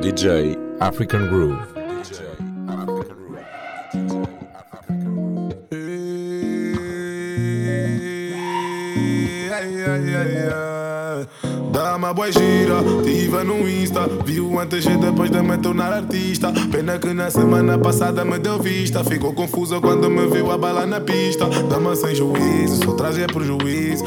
DJ 0.00 0.56
African 0.80 1.26
Groove. 1.26 1.58
DJ 1.74 2.22
African 2.68 3.16
Dá-me 11.72 12.06
a 12.06 12.14
boa 12.14 12.30
gira, 12.30 12.82
tive 13.04 13.44
no 13.44 13.68
Insta 13.68 14.06
Viu 14.24 14.58
antes 14.58 14.84
e 14.86 14.96
depois 14.96 15.30
de 15.30 15.42
me 15.42 15.58
tornar 15.58 15.92
artista 15.92 16.52
Pena 16.70 16.98
que 16.98 17.12
na 17.12 17.30
semana 17.30 17.78
passada 17.78 18.24
me 18.24 18.38
deu 18.38 18.58
vista 18.58 19.04
Ficou 19.04 19.32
confusa 19.32 19.80
quando 19.80 20.08
me 20.08 20.26
viu 20.26 20.50
a 20.50 20.58
bala 20.58 20.86
na 20.86 21.00
pista 21.00 21.46
Dama 21.68 21.96
sem 21.96 22.14
juízo, 22.14 22.84
só 22.84 22.92
traz 22.92 23.18
é 23.18 23.26
prejuízo 23.26 24.04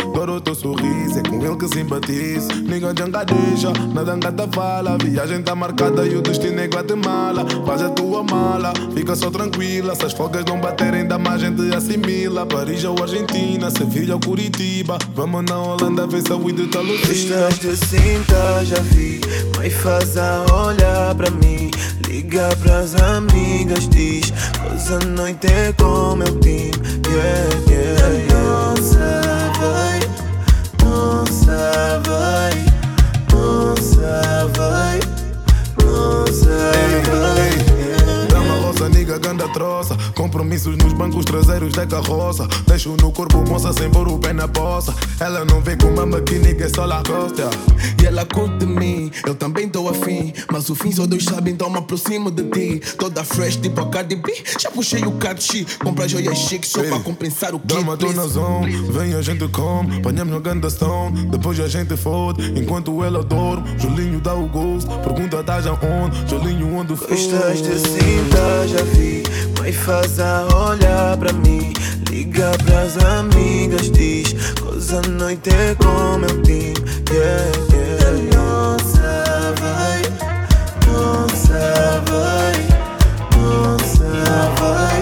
teu 0.50 0.56
sorriso, 0.56 1.20
é 1.20 1.30
com 1.30 1.46
ele 1.46 1.56
que 1.56 1.68
simpatizo. 1.68 2.48
Ninguém 2.64 2.94
janga 2.98 3.24
deixa, 3.24 3.72
nada 3.94 4.16
engata 4.16 4.48
fala. 4.52 4.98
Viagem 4.98 5.44
tá 5.44 5.54
marcada 5.54 6.06
e 6.06 6.16
o 6.16 6.22
destino 6.22 6.60
é 6.60 6.66
Guatemala. 6.66 7.46
Faz 7.66 7.82
a 7.84 7.90
tua 7.90 8.24
mala, 8.24 8.74
fica 8.96 9.16
só 9.16 9.30
tranquila. 9.30 9.94
Se 9.96 10.06
as 10.06 10.14
folgas 10.14 10.44
não 10.46 10.60
baterem, 10.60 11.06
dá 11.06 11.20
mais 11.20 11.42
gente 11.42 11.74
assimila. 11.76 12.46
Paris 12.46 12.84
ou 12.84 13.00
Argentina, 13.00 13.70
Sevilha 13.70 14.16
ou 14.16 14.20
Curitiba. 14.20 14.98
Vamos 15.14 15.44
na 15.46 15.62
Holanda 15.62 16.08
ver 16.08 16.22
se 16.22 16.32
a 16.32 16.36
weed 16.36 16.68
tá 16.68 16.80
lucida. 16.80 17.50
Estás 17.50 17.60
de 17.60 17.78
cinta, 17.78 18.66
já 18.66 18.80
vi. 18.82 19.22
Mãe 19.56 19.70
faz 19.70 20.18
a 20.18 20.46
olhar 20.66 21.14
pra 21.16 21.30
mim. 21.30 21.70
Liga 22.08 22.50
pras 22.64 22.96
amigas, 22.96 23.88
diz 23.90 24.34
Hoje 24.66 24.94
a 24.94 25.06
noite 25.10 25.46
é 25.46 25.72
com 25.74 26.16
meu 26.16 26.40
time 26.40 26.72
Yeah, 27.08 27.72
yeah, 27.72 28.02
vai 28.02 29.49
savai, 31.80 32.66
não 33.32 33.76
savai, 33.78 35.00
não 35.82 36.28
savai 36.28 37.59
ganda 39.20 39.48
troça. 39.50 39.96
Compromissos 40.16 40.76
nos 40.78 40.94
bancos 40.94 41.26
traseiros 41.26 41.74
da 41.74 41.86
carroça. 41.86 42.48
Deixo 42.68 42.96
no 43.02 43.12
corpo 43.12 43.38
moça 43.48 43.72
sem 43.74 43.90
pôr 43.90 44.08
o 44.08 44.18
pé 44.18 44.34
na 44.34 44.48
poça. 44.48 44.94
Ela 45.20 45.46
não 45.46 45.62
vem 45.62 45.78
com 45.78 45.88
uma 45.88 46.06
maquina 46.06 46.54
que 46.54 46.70
só 46.70 46.86
la 46.86 47.04
costa 47.04 47.50
E 48.02 48.06
ela 48.06 48.26
curte 48.26 48.58
de 48.58 48.66
mim, 48.66 49.12
eu 49.26 49.36
também 49.36 49.70
tô 49.70 49.88
afim. 49.88 50.34
Mas 50.52 50.70
o 50.70 50.76
fim 50.76 50.92
só 50.92 51.06
Deus 51.06 51.26
sabe, 51.26 51.52
então 51.52 51.70
me 51.70 51.78
aproximo 51.78 52.32
de 52.32 52.44
ti. 52.44 52.82
Toda 52.98 53.24
fresh, 53.24 53.58
tipo 53.58 53.82
a 53.82 53.90
Cardi 53.90 54.16
B. 54.16 54.34
Já 54.60 54.72
puxei 54.72 55.04
o 55.06 55.12
catchy, 55.14 55.66
compra 55.84 56.08
joias 56.08 56.38
chique 56.38 56.68
só 56.68 56.82
Ei, 56.82 56.90
pra 56.90 57.00
compensar 57.00 57.54
o 57.54 57.60
kit. 57.60 57.76
Dama, 57.76 57.98
tô 57.98 58.12
na 58.14 58.26
zone, 58.28 58.72
vem 58.92 59.14
a 59.14 59.22
gente 59.22 59.48
come 59.50 60.02
Panhamos 60.02 60.34
no 60.34 60.40
ganda 60.40 60.70
stone, 60.70 61.28
depois 61.28 61.60
a 61.60 61.68
gente 61.68 61.96
fode 61.98 62.60
Enquanto 62.60 63.04
ela 63.04 63.24
dorme, 63.24 63.78
Julinho 63.78 64.20
dá 64.20 64.34
o 64.34 64.48
gosto 64.48 64.90
Pergunta 65.00 65.44
tá 65.44 65.62
já 65.62 65.74
onde, 65.74 66.30
Julinho 66.30 66.76
onde 66.76 66.96
foi 66.96 67.16
Estás 67.16 67.62
de 67.62 67.80
cinta, 67.80 68.68
já 68.68 68.84
vi 68.84 69.09
Mãe 69.58 69.72
faz 69.72 70.20
a 70.20 70.48
olhar 70.48 71.18
pra 71.18 71.34
mim 71.34 71.74
Liga 72.10 72.52
pras 72.66 72.98
amigas, 72.98 73.90
diz 73.92 74.36
Hoje 74.66 74.96
a 74.96 75.02
noite 75.10 75.50
é 75.50 75.76
com 75.76 76.18
meu 76.18 76.42
time 76.42 76.74
Yeah, 77.12 77.52
yeah. 77.72 78.36
Nossa, 78.36 79.54
vai 79.60 80.02
Nossa, 80.88 82.04
vai 82.08 82.58
Nossa, 83.38 84.06
vai 84.60 84.99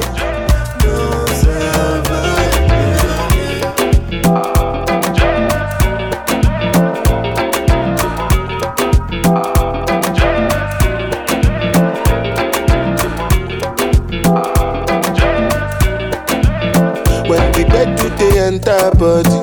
enter 18.68 18.92
body, 18.98 19.40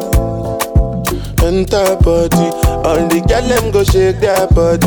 enter 1.46 1.96
body. 2.04 2.46
All 2.84 3.00
the 3.08 3.24
girl 3.26 3.48
them 3.48 3.70
go 3.72 3.82
shake 3.84 4.20
their 4.20 4.46
body, 4.48 4.86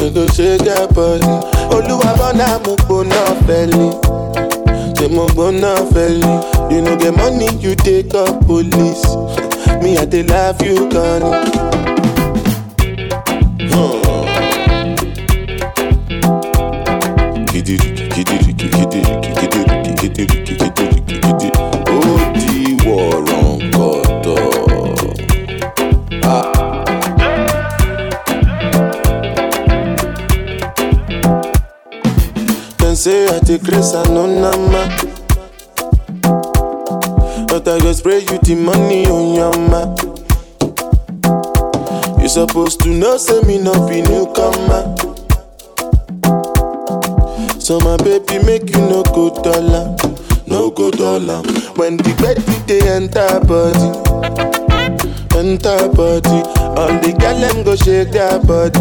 they 0.00 0.10
go 0.12 0.26
shake 0.34 0.62
their 0.62 0.88
body. 0.88 1.24
Oluwa 1.70 2.16
bona 2.18 2.58
mo 2.66 2.74
gbona 2.76 3.20
feli, 3.46 3.92
say 4.98 5.08
mo 5.08 5.26
gbona 5.28 5.76
feli. 5.92 6.72
You 6.72 6.82
no 6.82 6.96
get 6.96 7.16
money, 7.16 7.46
you 7.60 7.76
take 7.76 8.12
up 8.14 8.44
police. 8.46 9.04
Me 9.82 9.96
I 9.98 10.04
dey 10.06 10.22
love 10.24 10.60
you, 10.62 10.88
Connie. 10.88 11.74
ó 13.74 14.24
Dey 33.46 33.58
craze 33.58 33.92
and 33.92 34.14
no. 34.14 34.24
But 37.48 37.68
I 37.68 37.78
go 37.80 37.92
spray 37.92 38.20
you 38.20 38.38
the 38.38 38.54
money 38.56 39.06
on 39.06 39.34
your 39.34 39.52
ma. 39.68 39.94
You 42.22 42.28
supposed 42.28 42.80
to 42.80 42.88
know 42.88 43.16
say 43.18 43.40
me 43.42 43.58
no 43.58 43.72
be 43.86 44.00
newcomer. 44.02 44.96
So 47.60 47.78
my 47.80 47.96
baby 47.98 48.38
make 48.44 48.70
you 48.74 48.80
no 48.80 49.02
go 49.14 49.30
dollar, 49.42 49.94
no 50.46 50.70
go 50.70 50.90
dollar. 50.90 51.42
When 51.76 51.96
the 51.98 52.14
bed 52.20 52.38
they 52.66 52.80
enter 52.88 53.40
body, 53.44 53.90
enter 55.38 55.88
body. 55.92 56.40
All 56.80 56.92
the 57.00 57.12
girl 57.20 57.38
them 57.38 57.62
go 57.62 57.76
shake 57.76 58.10
their 58.10 58.38
body, 58.40 58.80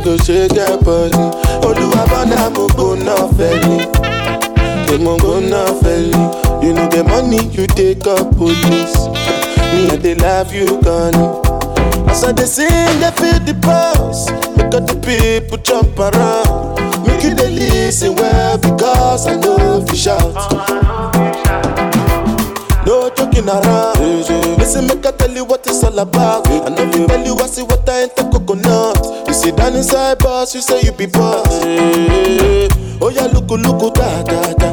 shake 0.00 0.52
their 0.52 0.78
body. 0.78 1.16
Oluwa 1.62 2.06
bona 2.08 2.50
mo 2.50 2.94
na 2.94 3.14
feli, 3.36 3.78
they 4.86 4.98
mo 4.98 5.16
na 5.40 5.66
feli. 5.80 6.62
You 6.64 6.72
know 6.74 6.88
the 6.88 7.04
money 7.04 7.44
you 7.52 7.66
take 7.66 8.06
up 8.06 8.34
police. 8.36 9.08
Me 9.74 9.90
I 9.90 9.96
dey 9.96 10.14
love 10.14 10.52
you, 10.54 10.66
Connie. 10.82 12.10
As 12.10 12.24
I 12.24 12.32
dey 12.32 12.44
sing, 12.44 12.68
they 13.00 13.10
feel 13.12 13.38
the 13.40 13.54
pulse. 13.60 14.30
Make 14.56 14.72
all 14.74 14.80
the 14.80 14.96
people 15.04 15.58
jump 15.58 15.98
around. 15.98 17.06
Make 17.06 17.22
you 17.24 17.34
dey 17.34 17.50
listen 17.50 18.14
well 18.14 18.58
because 18.58 19.26
I 19.26 19.36
know 19.36 19.82
if 19.82 19.90
you 19.90 19.96
shout. 19.96 20.34
No 22.86 23.10
joking 23.10 23.48
around. 23.48 23.98
Listen, 24.58 24.86
make 24.86 25.04
I 25.04 25.10
tell 25.12 25.30
you 25.30 25.44
what 25.44 25.66
it's 25.66 25.82
all 25.84 25.98
about. 25.98 26.46
I 26.48 26.68
know 26.68 26.84
you 26.84 27.06
tell 27.06 27.24
you 27.24 27.34
I 27.38 27.46
see 27.46 27.62
what 27.62 27.88
I 27.88 28.02
ain't 28.02 28.14
coconut. 28.16 28.61
Down 29.62 29.76
inside 29.76 30.18
boss, 30.18 30.56
you 30.56 30.60
say 30.60 30.80
you 30.82 30.90
be 30.90 31.06
boss. 31.06 31.46
Oh 33.00 33.10
yeah, 33.14 33.26
look, 33.26 33.48
look, 33.48 33.94
da 33.94 34.22
da 34.24 34.52
da. 34.54 34.72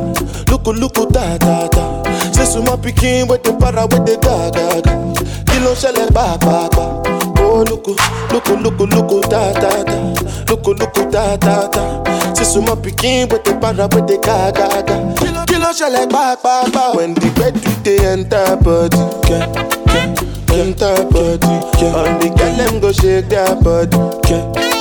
Look, 0.49 0.65
look, 0.65 1.11
da 1.13 1.37
da 1.37 1.67
da. 1.67 2.03
Say 2.31 2.45
suma 2.45 2.75
pikin 2.75 3.29
with 3.29 3.43
the 3.43 3.53
para 3.53 3.85
with 3.85 4.05
the 4.07 4.17
ga 4.17 4.49
ga 4.49 4.81
ga. 4.81 4.93
Kilo 5.45 5.73
ṣẹlẹ̀ 5.75 6.09
pàápàá. 6.09 6.69
Oh 7.37 7.63
look, 7.69 7.85
look, 8.33 8.47
look, 8.49 8.79
look, 8.79 9.29
da 9.29 9.53
da 9.53 9.83
da. 9.83 9.97
Look, 10.49 10.67
oh, 10.67 10.71
look, 10.71 11.11
da 11.11 11.37
da 11.37 11.67
da. 11.67 12.33
Say 12.33 12.43
suma 12.45 12.75
pikin 12.75 13.29
with 13.31 13.43
the 13.43 13.53
para 13.61 13.85
with 13.93 14.07
the 14.07 14.17
ga 14.25 14.49
ga 14.51 14.81
ga. 14.81 14.95
Kilo 15.21 15.45
kilo 15.45 15.69
ṣẹlẹ̀ 15.69 16.09
pàápàá. 16.09 16.95
When 16.95 17.13
the 17.13 17.29
bed 17.37 17.53
they 17.85 17.99
enter 17.99 18.55
body, 18.57 18.97
yeah, 19.29 19.45
yeah, 19.93 20.57
enter 20.61 21.03
body. 21.13 21.47
Yeah. 21.77 21.93
All 21.93 22.09
the 22.19 22.29
girl 22.37 22.55
them 22.57 22.79
go 22.81 22.91
shake 22.91 23.29
their 23.29 23.55
body, 23.55 23.97
yeah, 24.29 24.43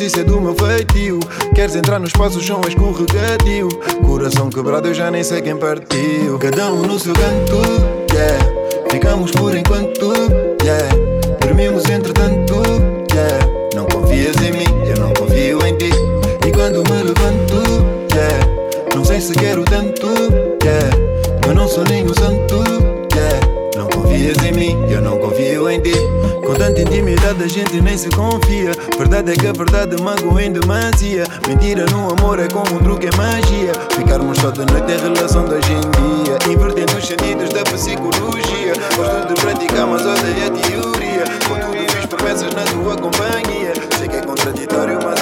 isso 0.00 0.20
é 0.20 0.24
do 0.24 0.40
meu 0.40 0.54
feitio. 0.54 1.20
Queres 1.54 1.76
entrar 1.76 1.98
no 1.98 2.06
espaço, 2.06 2.38
o 2.38 2.40
escorregadio. 2.40 3.68
Coração 4.04 4.48
quebrado, 4.48 4.88
eu 4.88 4.94
já 4.94 5.10
nem 5.10 5.22
sei 5.22 5.42
quem 5.42 5.56
partiu. 5.56 6.38
Cada 6.38 6.72
um 6.72 6.82
no 6.82 6.98
seu 6.98 7.12
canto, 7.12 7.56
yeah. 8.12 8.44
Ficamos 8.90 9.30
por 9.32 9.54
enquanto, 9.54 10.12
yeah. 10.62 10.88
Dormimos 11.40 11.84
entretanto, 11.88 12.62
yeah. 13.12 13.46
Não 13.74 13.86
confias 13.86 14.36
em 14.36 14.52
mim, 14.52 14.88
eu 14.88 14.96
não 15.00 15.12
confio 15.12 15.64
em 15.66 15.76
ti. 15.76 15.90
E 16.46 16.52
quando 16.52 16.82
me 16.90 17.02
levanto, 17.02 17.84
yeah. 18.14 18.46
Não 18.94 19.04
sei 19.04 19.20
se 19.20 19.32
quero 19.34 19.64
tanto, 19.64 20.06
yeah. 20.64 20.96
Eu 21.46 21.54
não 21.54 21.68
sou 21.68 21.84
nenhum 21.84 22.14
santo, 22.14 22.62
confias 24.20 24.44
em 24.44 24.52
mim, 24.52 24.84
eu 24.90 25.00
não 25.00 25.18
confio 25.18 25.70
em 25.70 25.80
ti. 25.80 25.94
Com 26.44 26.54
tanta 26.54 26.82
intimidade 26.82 27.42
a 27.42 27.46
gente 27.46 27.80
nem 27.80 27.96
se 27.96 28.10
confia. 28.10 28.72
Verdade 28.98 29.32
é 29.32 29.34
que 29.34 29.46
a 29.46 29.52
verdade 29.52 30.00
magoa 30.02 30.42
em 30.42 30.52
demasia. 30.52 31.24
Mentira 31.48 31.86
no 31.86 32.10
amor 32.12 32.38
é 32.38 32.48
como 32.48 32.74
um 32.74 32.78
truque, 32.78 33.06
é 33.06 33.16
magia. 33.16 33.72
Ficarmos 33.96 34.38
só 34.38 34.50
de 34.50 34.58
noite 34.58 34.92
é 34.92 34.96
relação 34.96 35.46
de 35.46 35.54
hoje 35.54 35.72
em 35.72 36.24
dia. 36.24 36.52
Invertendo 36.52 36.98
os 36.98 37.06
sentidos 37.06 37.48
da 37.50 37.62
psicologia. 37.62 38.74
Gosto 38.96 39.28
de 39.28 39.40
praticar, 39.40 39.86
mas 39.86 40.02
odeio 40.02 40.46
a 40.46 40.50
teoria. 40.50 41.24
Contudo, 41.48 41.92
fiz 41.92 42.06
promessas 42.06 42.54
na 42.54 42.64
tua 42.64 42.96
companhia. 42.96 43.72
Sei 43.96 44.08
que 44.08 44.16
é 44.16 44.22
contraditório, 44.22 44.98
mas 45.02 45.19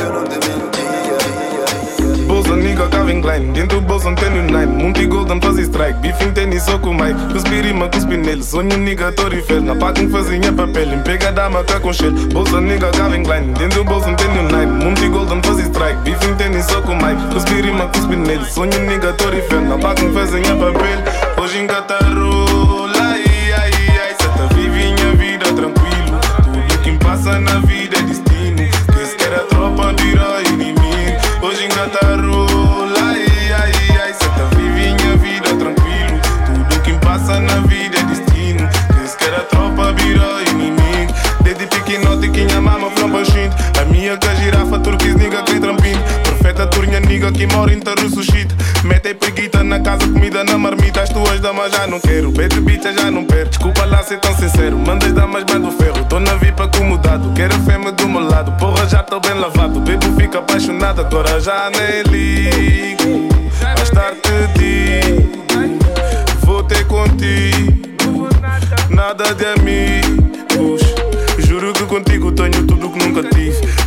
nigga 2.78 2.88
Calvin 2.90 3.20
Klein 3.20 3.52
Dentro 3.52 3.80
do 3.80 3.86
bolso 3.86 4.08
antênio 4.08 4.42
Nine. 4.42 4.66
Monte 4.66 5.06
Golden 5.06 5.40
fazer 5.40 5.62
strike. 5.62 5.98
Bife 6.00 6.30
tênis 6.32 6.62
só 6.62 6.78
com 6.78 6.92
mai 6.92 7.12
Cuspi 7.32 7.60
rima, 7.60 7.88
cuspi 7.88 8.16
nele. 8.16 8.42
Sonho 8.42 8.76
nigga 8.76 9.10
Torifel 9.12 9.60
Na 9.62 9.74
paga 9.74 10.00
um 10.00 10.10
fazinha 10.10 10.52
papel 10.52 10.94
Empega 10.94 11.32
da 11.32 11.50
maca 11.50 11.80
com 11.80 11.92
shell 11.92 12.12
Bolsa 12.32 12.60
nigga 12.60 12.90
Calvin 12.92 13.24
Klein 13.24 13.52
Dentro 13.54 13.82
do 13.82 13.84
bolso 13.84 14.08
antênio 14.08 14.42
Nine. 14.42 14.84
Monte 14.84 15.08
Golden 15.08 15.42
fazer 15.42 15.64
strike. 15.64 15.98
Bife 16.02 16.34
tênis 16.36 16.66
só 16.66 16.80
com 16.82 16.94
mai 16.94 17.16
Cuspi 17.32 17.60
rima, 17.60 17.88
cuspi 17.88 18.16
nele. 18.16 18.44
Sonho 18.44 18.80
nigga 18.86 19.12
Torifel 19.14 19.62
Na 19.62 19.78
paga 19.78 20.04
um 20.04 20.12
fazinha 20.12 20.54
papel. 20.56 21.42
Hoje 21.42 21.58
em 21.58 21.66
Catarola 21.66 22.17
nigga 47.28 47.32
que 47.32 47.46
mora 47.54 47.72
em 47.72 47.80
Tarusso 47.80 48.22
shit 48.22 48.48
Mete 48.84 49.14
preguita 49.14 49.62
na 49.62 49.80
casa, 49.80 50.06
comida 50.06 50.44
na 50.44 50.56
marmita. 50.56 51.02
As 51.02 51.08
tuas 51.10 51.40
damas 51.40 51.72
já 51.72 51.86
não 51.86 52.00
quero, 52.00 52.30
bete 52.30 52.60
bicha 52.60 52.92
já 52.92 53.10
não 53.10 53.24
quero 53.24 53.48
Desculpa 53.48 53.84
lá 53.84 54.02
ser 54.02 54.18
tão 54.18 54.34
sincero, 54.36 54.78
mandas 54.78 55.12
damas 55.12 55.44
mando 55.52 55.70
ferro. 55.72 56.04
Tô 56.08 56.20
na 56.20 56.34
VIP 56.34 56.62
acomodado, 56.62 57.32
quero 57.34 57.54
a 57.54 57.58
fêmea 57.60 57.92
do 57.92 58.08
meu 58.08 58.22
lado. 58.22 58.52
Porra 58.52 58.86
já 58.86 59.02
tô 59.02 59.20
bem 59.20 59.34
lavado, 59.34 59.80
bebo 59.80 60.12
fica 60.20 60.38
apaixonado. 60.38 61.00
Agora 61.00 61.40
já 61.40 61.70
nem 61.70 62.02
ligo, 62.12 63.28
mais 63.62 63.90
tarde 63.90 64.20
te 64.54 65.28
Vou 66.44 66.62
ter 66.62 66.86
contigo, 66.86 68.28
nada 68.90 69.34
de 69.34 69.44
amigos. 69.46 70.82
Juro 71.38 71.72
que 71.72 71.84
contigo 71.84 72.32
tenho 72.32 72.66
tudo 72.66 72.90
que 72.90 72.98
nunca 72.98 73.22
tive 73.28 73.77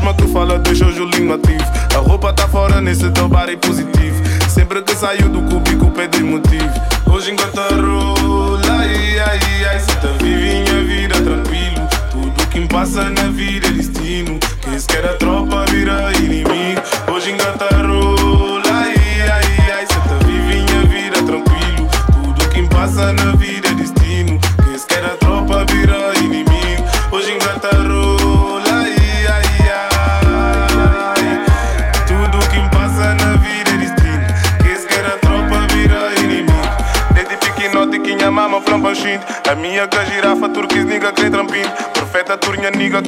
forma 0.00 0.14
que 0.14 0.26
fala 0.28 0.58
deixa 0.58 0.86
o 0.86 0.92
Julinho 0.92 1.34
ativo. 1.34 1.62
A 1.94 1.98
roupa 1.98 2.32
tá 2.32 2.48
fora 2.48 2.80
nesse 2.80 3.08
teu 3.10 3.28
bar 3.28 3.48
e 3.50 3.56
positivo. 3.56 4.20
Sempre 4.48 4.82
que 4.82 4.94
saio 4.94 5.28
do 5.28 5.42
cubico 5.42 5.90
pede 5.90 6.22
motivo. 6.22 6.68
Hoje 7.06 7.32
enquanto 7.32 7.60
rola, 7.60 8.62
ai, 8.78 9.18
ai, 9.18 9.64
ai, 9.68 9.78
se 9.78 9.94
tá 9.96 10.08
vivinha 10.20 10.82
vida 10.84 11.16
é 11.16 11.20
tranquilo. 11.20 11.88
Tudo 12.10 12.48
que 12.48 12.60
me 12.60 12.68
passa 12.68 13.10
na 13.10 13.24
vida 13.24 13.68
é 13.68 13.72
destino. 13.72 14.38
Quem 14.62 14.78
se 14.78 14.86
quer 14.86 15.04
atrás 15.04 15.29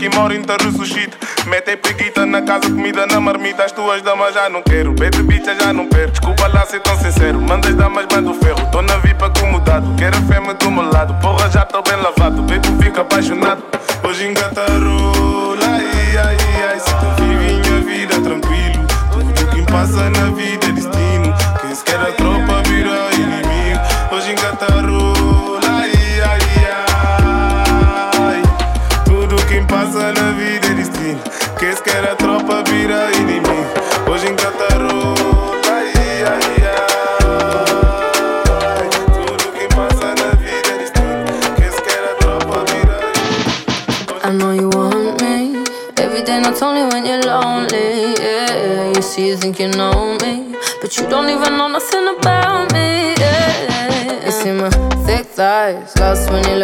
que 0.02 0.16
mora 0.16 0.34
em 0.34 0.42
ressuscita 0.42 1.16
Mete 1.46 1.76
preguita 1.76 2.26
na 2.26 2.42
casa, 2.42 2.68
comida 2.68 3.06
na 3.06 3.20
marmita. 3.20 3.64
As 3.64 3.72
tuas 3.72 4.02
damas 4.02 4.34
já 4.34 4.48
não 4.48 4.62
quero, 4.62 4.92
bebe 4.92 5.22
bicha 5.22 5.54
já 5.54 5.72
não 5.72 5.86
perco. 5.86 6.10
Desculpa 6.10 6.48
lá 6.48 6.66
ser 6.66 6.80
tão 6.80 6.96
sincero, 6.98 7.40
mandas 7.40 7.74
damas 7.74 8.06
mando 8.12 8.34
ferro. 8.34 8.68
Tô 8.70 8.82
na 8.82 8.96
VIP 8.98 9.22
acomodado, 9.22 9.94
quero 9.96 10.16
fêmea 10.22 10.54
do 10.54 10.70
meu 10.70 10.90
lado. 10.90 11.14
Porra 11.20 11.48
já 11.50 11.64
tô 11.64 11.82
bem 11.82 11.96
lavado, 11.96 12.42
bebo 12.42 12.82
fica 12.82 13.02
apaixonado. 13.02 13.62
Hoje 14.02 14.26
engata 14.26 14.62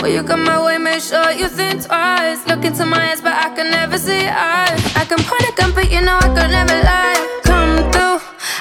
Before 0.00 0.08
you 0.08 0.22
come 0.22 0.44
my 0.44 0.64
way, 0.64 0.78
make 0.78 1.02
sure 1.02 1.30
you 1.30 1.46
think 1.46 1.84
twice. 1.84 2.46
Look 2.46 2.64
into 2.64 2.86
my 2.86 3.10
eyes, 3.10 3.20
but 3.20 3.34
I 3.34 3.54
can 3.54 3.70
never 3.70 3.98
see 3.98 4.24
eyes. 4.26 4.80
I 4.96 5.04
can 5.04 5.18
point 5.18 5.42
a 5.42 5.52
gun, 5.54 5.74
but 5.74 5.90
you 5.90 6.00
know 6.00 6.16
I 6.16 6.28
could 6.28 6.48
never 6.48 6.78
lie. 6.88 7.40
Come 7.44 7.76
through, 7.92 8.16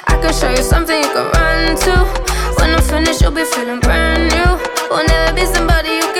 I 0.07 0.19
can 0.21 0.33
show 0.33 0.49
you 0.49 0.61
something 0.61 0.99
you 0.99 1.11
can 1.15 1.31
run 1.31 1.77
to. 1.85 1.95
When 2.59 2.75
I'm 2.75 2.81
finished, 2.81 3.21
you'll 3.21 3.31
be 3.31 3.45
feeling 3.45 3.79
brand 3.79 4.33
new. 4.35 4.51
Will 4.89 5.05
never 5.07 5.33
be 5.33 5.45
somebody 5.45 5.91
you 5.91 6.11
can 6.11 6.18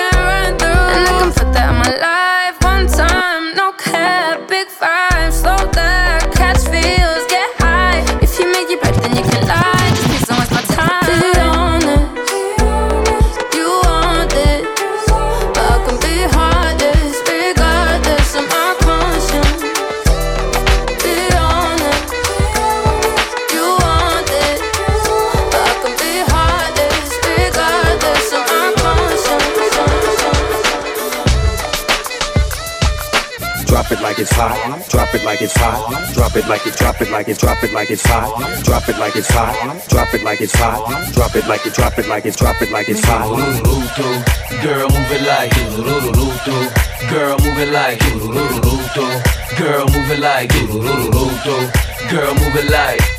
like 34.20 34.28
it's 34.28 34.36
hot. 34.36 34.90
Drop 34.90 35.16
it 35.16 35.24
like 35.24 35.42
it's 35.42 35.56
hot. 35.56 36.14
Drop 36.14 36.36
it 36.36 36.48
like 36.48 36.68
it, 36.68 36.76
drop 36.76 37.02
it 37.02 37.10
like 37.10 37.30
it, 37.30 37.38
drop 37.38 37.64
it 37.64 37.72
like 37.72 37.90
it's 37.90 38.06
hot. 38.06 38.64
Drop 38.66 38.90
it 38.90 38.98
like 38.98 39.16
it's 39.16 39.30
hot. 39.32 39.88
Drop 39.88 40.14
it 40.14 40.24
like 40.24 40.42
it's 40.42 40.56
hot. 40.56 41.14
Drop 41.14 41.36
it 41.36 41.48
like 41.48 41.66
it, 41.66 41.74
drop 41.74 41.98
it 41.98 42.08
like 42.08 42.26
it's, 42.26 42.36
drop 42.36 42.62
it 42.62 42.70
like 42.72 42.90
it's 42.90 43.04
hot. 43.06 43.30
Girl, 44.62 44.90
move 44.90 45.12
it 45.12 45.22
like 45.24 45.56
Girl, 47.10 47.38
move 47.40 47.60
it 47.60 47.72
like 47.72 48.00
Girl, 49.58 49.86
move 49.88 50.12
it 50.12 50.20
like 50.20 50.50
Girl, 52.10 52.34
move 52.34 52.56
it 52.56 52.70
like 52.70 53.19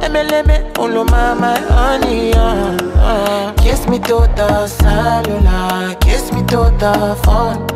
All 0.00 1.04
my, 1.04 1.34
my 1.34 1.58
honey, 1.58 2.32
uh, 2.32 2.76
uh. 2.96 3.52
Kiss 3.54 3.86
me 3.88 3.98
to 3.98 4.28
the 4.36 4.66
cellular, 4.66 5.94
kiss 6.00 6.32
me 6.32 6.40
to 6.46 6.72
the 6.78 7.18
phone. 7.24 7.66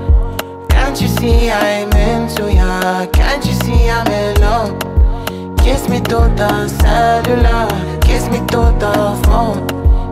Can't 0.69 1.01
you 1.01 1.09
see 1.09 1.51
I'm 1.51 1.93
into 1.93 2.53
ya? 2.53 3.07
Can't 3.07 3.45
you 3.45 3.53
see 3.65 3.91
I'm 3.91 4.07
in 4.07 4.41
love? 4.41 4.79
Kiss 5.59 5.89
me 5.89 6.01
to 6.01 6.31
the 6.37 6.69
cellular, 6.69 7.69
kiss 8.01 8.29
me 8.29 8.39
to 8.53 8.73
the 8.79 9.21
phone. 9.25 9.67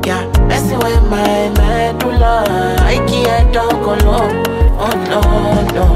Yeah, 0.05 0.27
messing 0.49 0.79
with 0.79 1.03
my 1.09 1.49
medulla. 1.59 2.45
I 2.81 2.97
can't 3.09 3.55
talk 3.55 3.73
alone. 3.73 4.45
Oh 4.79 4.95
no, 5.11 5.21
no. 5.75 5.87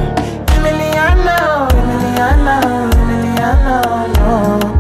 Emiliano, 0.54 1.68
Emiliano, 1.74 2.90
Emiliano, 3.02 3.78
no. 4.16 4.73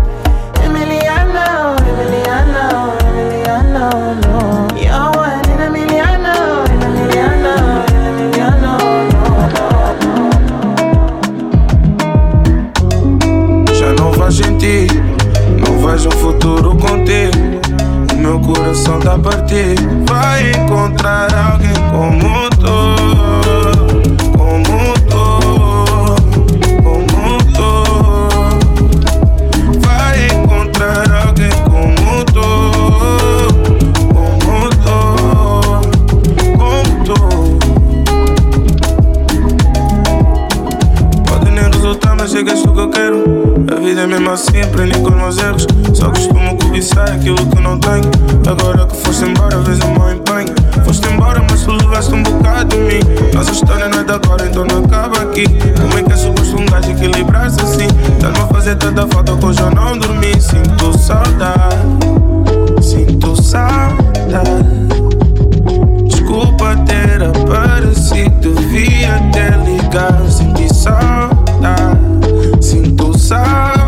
Já 14.30 14.46
não 14.50 15.86
vejo 15.86 16.08
um 16.08 16.12
futuro 16.12 16.70
contigo. 16.76 17.60
O 18.12 18.16
meu 18.16 18.40
coração 18.40 18.98
tá 18.98 19.14
a 19.14 19.18
partir. 19.18 19.74
Vai 20.08 20.50
encontrar 20.52 21.28
alguém 21.34 21.74
como 21.92 22.48
tu, 22.50 23.03
assim, 44.34 44.60
aprendi 44.60 44.98
com 44.98 45.08
os 45.08 45.14
meus 45.14 45.38
erros. 45.38 45.66
Só 45.94 46.10
costumo 46.10 46.58
cobiçar 46.58 47.08
aquilo 47.10 47.36
que 47.46 47.60
não 47.60 47.78
tenho. 47.78 48.10
Agora 48.46 48.86
que 48.86 48.96
foste 48.96 49.24
embora, 49.24 49.58
vês 49.60 49.78
o 49.78 49.86
meu 49.88 50.12
empenho. 50.12 50.54
Foste 50.84 51.08
embora, 51.08 51.42
mas 51.48 51.62
tu 51.62 51.72
levaste 51.72 52.14
um 52.14 52.22
bocado 52.22 52.76
de 52.76 52.82
mim. 52.82 53.00
Nossa 53.32 53.52
história 53.52 53.88
não 53.88 54.00
é 54.00 54.04
de 54.04 54.12
agora, 54.12 54.46
então 54.46 54.64
não 54.66 54.84
acaba 54.84 55.22
aqui. 55.22 55.44
Como 55.80 55.98
é 55.98 56.02
que 56.02 56.12
é 56.12 56.16
suposto 56.16 56.60
um 56.60 56.66
gajo 56.66 56.90
equilibrar-se 56.90 57.60
assim? 57.60 57.86
Estás-me 58.12 58.38
a 58.38 58.46
fazer 58.48 58.76
tanta 58.76 59.06
falta 59.06 59.36
que 59.36 59.46
hoje 59.46 59.60
eu 59.60 59.70
não 59.70 59.96
dormi. 59.96 60.40
Sinto 60.40 60.98
saudade, 60.98 61.78
sinto 62.82 63.40
saudade. 63.40 63.94
Desculpa 66.08 66.76
ter 66.86 67.22
aparecido, 67.22 68.54
devia 68.54 69.20
ter 69.32 69.56
ligado. 69.60 70.30
Senti 70.30 70.74
saudade, 70.74 71.98
sinto 72.60 73.16
saudade. 73.16 73.83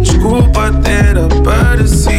Desculpa 0.00 0.70
ter 0.82 1.18
aparecido 1.18 2.13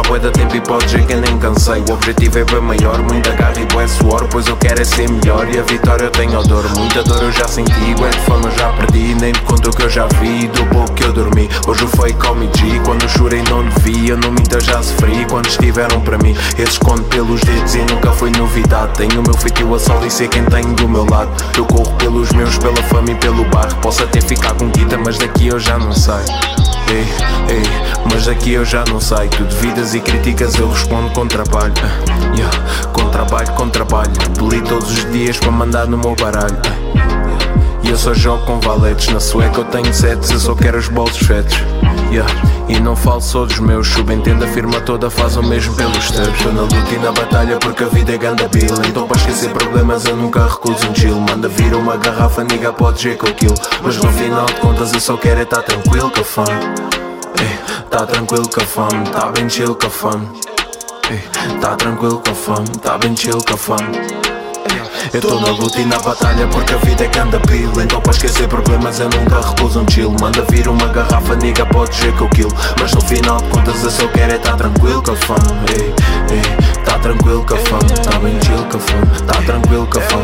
A 0.00 0.02
bué 0.08 0.18
da 0.18 0.30
tempo 0.30 0.56
e 0.56 0.60
podes 0.62 0.90
ver 0.90 1.04
que 1.04 1.12
eu 1.12 1.20
nem 1.20 1.36
cansei. 1.36 1.84
O 1.86 1.92
objetivo 1.92 2.38
é 2.38 2.44
bem 2.44 2.60
maior, 2.62 2.98
muita 3.02 3.32
garra 3.32 3.60
e 3.60 3.66
bué 3.66 3.86
suor 3.86 4.26
Pois 4.30 4.46
eu 4.46 4.56
quero 4.56 4.80
é 4.80 4.84
ser 4.84 5.10
melhor. 5.10 5.46
E 5.54 5.58
a 5.58 5.62
vitória 5.62 6.04
eu 6.04 6.10
tenho 6.10 6.42
dor 6.44 6.64
Muita 6.74 7.02
dor 7.02 7.22
eu 7.22 7.30
já 7.30 7.46
senti, 7.46 7.94
bué 7.98 8.08
de 8.08 8.20
forma 8.20 8.48
eu 8.48 8.58
já 8.58 8.72
perdi 8.72 9.14
Nem 9.20 9.34
te 9.34 9.42
conto 9.42 9.70
que 9.70 9.82
eu 9.82 9.90
já 9.90 10.06
vi, 10.18 10.48
do 10.48 10.64
pouco 10.70 10.90
que 10.94 11.04
eu 11.04 11.12
dormi 11.12 11.50
Hoje 11.68 11.86
foi 11.96 12.14
come 12.14 12.48
G, 12.56 12.80
quando 12.82 13.06
chorei 13.10 13.42
não 13.50 13.62
devia 13.68 14.14
Eu 14.14 14.16
não 14.16 14.30
minto, 14.30 14.54
eu 14.54 14.60
já 14.62 14.82
sofri, 14.82 15.26
quando 15.28 15.48
estiveram 15.48 16.00
para 16.00 16.16
mim 16.16 16.34
Esses 16.58 16.78
conto 16.78 17.02
pelos 17.02 17.42
dedos 17.42 17.74
e 17.74 17.80
nunca 17.80 18.10
foi 18.12 18.30
novidade. 18.30 18.94
Tenho 18.94 19.20
o 19.20 19.22
meu 19.22 19.34
feitio 19.34 19.74
a 19.74 19.78
sol 19.78 20.00
e 20.06 20.10
sei 20.10 20.28
quem 20.28 20.46
tenho 20.46 20.72
do 20.76 20.88
meu 20.88 21.04
lado. 21.04 21.30
Eu 21.58 21.66
corro 21.66 21.92
pelos 21.96 22.32
meus, 22.32 22.56
pela 22.56 22.82
fama 22.84 23.10
e 23.10 23.14
pelo 23.16 23.44
bairro 23.50 23.76
Posso 23.82 24.02
até 24.02 24.22
ficar 24.22 24.54
com 24.54 24.70
guita, 24.70 24.96
mas 24.96 25.18
daqui 25.18 25.48
eu 25.48 25.60
já 25.60 25.78
não 25.78 25.92
sei 25.92 26.69
Ei, 26.90 27.06
ei, 27.54 27.62
mas 28.12 28.26
daqui 28.26 28.52
eu 28.52 28.64
já 28.64 28.84
não 28.90 29.00
sei 29.00 29.28
Tu 29.28 29.44
devidas 29.44 29.94
e 29.94 30.00
críticas 30.00 30.56
eu 30.56 30.68
respondo 30.68 31.10
com 31.10 31.26
trabalho. 31.26 31.72
Ah, 31.82 32.34
yeah, 32.34 32.56
Com 32.92 33.08
trabalho, 33.10 33.52
com 33.52 33.68
trabalho. 33.68 34.10
Peli 34.36 34.60
todos 34.62 34.90
os 34.90 35.12
dias 35.12 35.38
para 35.38 35.52
mandar 35.52 35.86
no 35.86 35.96
meu 35.96 36.16
baralho. 36.16 36.56
Ah, 36.66 37.19
E 37.82 37.90
eu 37.90 37.96
só 37.96 38.12
jogo 38.12 38.44
com 38.44 38.60
valetes 38.60 39.08
Na 39.08 39.20
sueca. 39.20 39.60
Eu 39.60 39.64
tenho 39.64 39.92
sets, 39.92 40.30
eu 40.30 40.38
só 40.38 40.54
quero 40.54 40.78
os 40.78 40.88
bolsos 40.88 41.26
fetos. 41.26 41.56
Yeah. 42.10 42.32
E 42.68 42.80
não 42.80 42.96
falo 42.96 43.20
só 43.20 43.44
dos 43.44 43.58
meus 43.60 43.88
Subentendo 43.88 44.44
a 44.44 44.48
firma 44.48 44.80
toda 44.80 45.08
faz 45.08 45.36
o 45.36 45.42
mesmo 45.42 45.74
pelos 45.74 46.10
teus. 46.10 46.28
Estou 46.28 46.52
na 46.52 46.62
luta 46.62 46.94
e 46.94 46.98
na 46.98 47.12
batalha 47.12 47.58
porque 47.58 47.84
a 47.84 47.88
vida 47.88 48.12
é 48.12 48.18
ganda 48.18 48.48
pila 48.48 48.84
Então 48.86 49.06
para 49.06 49.16
esquecer 49.16 49.50
problemas 49.50 50.04
eu 50.04 50.16
nunca 50.16 50.46
recuso 50.46 50.88
um 50.88 50.94
chill. 50.94 51.20
Manda 51.20 51.48
vir 51.48 51.74
uma 51.74 51.96
garrafa, 51.96 52.44
niga 52.44 52.72
pode 52.72 53.08
ver 53.08 53.16
com 53.16 53.26
aquilo. 53.26 53.54
Mas 53.82 53.96
no 53.96 54.10
final 54.12 54.46
de 54.46 54.54
contas 54.54 54.92
eu 54.92 55.00
só 55.00 55.16
quero 55.16 55.40
é 55.40 55.42
estar 55.44 55.62
tranquilo 55.62 56.10
com 56.10 56.20
a 56.20 56.44
Ei, 57.40 57.58
Tá 57.90 58.06
tranquilo 58.06 58.48
com 58.48 58.60
a 58.60 58.64
fome, 58.64 59.08
tá 59.10 59.32
bem 59.32 59.48
chill 59.48 59.74
com 59.74 59.86
a 59.86 59.90
fome. 59.90 60.28
Tá 61.60 61.76
tranquilo 61.76 62.22
com 62.24 62.30
a 62.30 62.34
fome, 62.34 62.68
tá 62.80 62.98
bem 62.98 63.16
chill 63.16 63.38
com 63.46 63.54
a 63.54 63.56
fome 63.56 64.29
Eu 65.12 65.20
tô 65.20 65.40
na 65.40 65.50
luta 65.50 65.80
e 65.80 65.84
na 65.84 65.98
batalha 65.98 66.46
porque 66.48 66.74
a 66.74 66.76
vida 66.78 67.04
é 67.04 67.08
que 67.08 67.18
anda 67.18 67.40
pila 67.40 67.82
Então 67.82 68.00
para 68.00 68.12
esquecer 68.12 68.48
problemas 68.48 69.00
eu 69.00 69.08
nunca 69.08 69.40
recuso 69.40 69.80
um 69.80 69.88
chill. 69.88 70.14
Manda 70.20 70.44
vir 70.50 70.68
uma 70.68 70.86
garrafa, 70.88 71.34
nigga, 71.36 71.66
pode 71.66 71.94
ser 71.94 72.14
que 72.14 72.22
eu 72.22 72.28
kill. 72.30 72.48
Mas 72.80 72.92
no 72.92 73.00
final 73.00 73.38
de 73.38 73.48
contas 73.48 73.82
eu 73.82 73.90
só 73.90 74.06
quero 74.08 74.32
é 74.32 74.38
tá 74.38 74.56
tranquilo 74.56 75.02
fã 75.16 75.36
ei, 75.78 75.94
ei, 76.34 76.84
Tá 76.84 76.98
tranquilo 76.98 77.44
fã, 77.56 77.78
tá 77.78 78.18
bem 78.18 78.38
chill 78.42 78.80
fã 78.80 79.24
Tá 79.26 79.42
tranquilo 79.42 79.88
fã, 80.00 80.22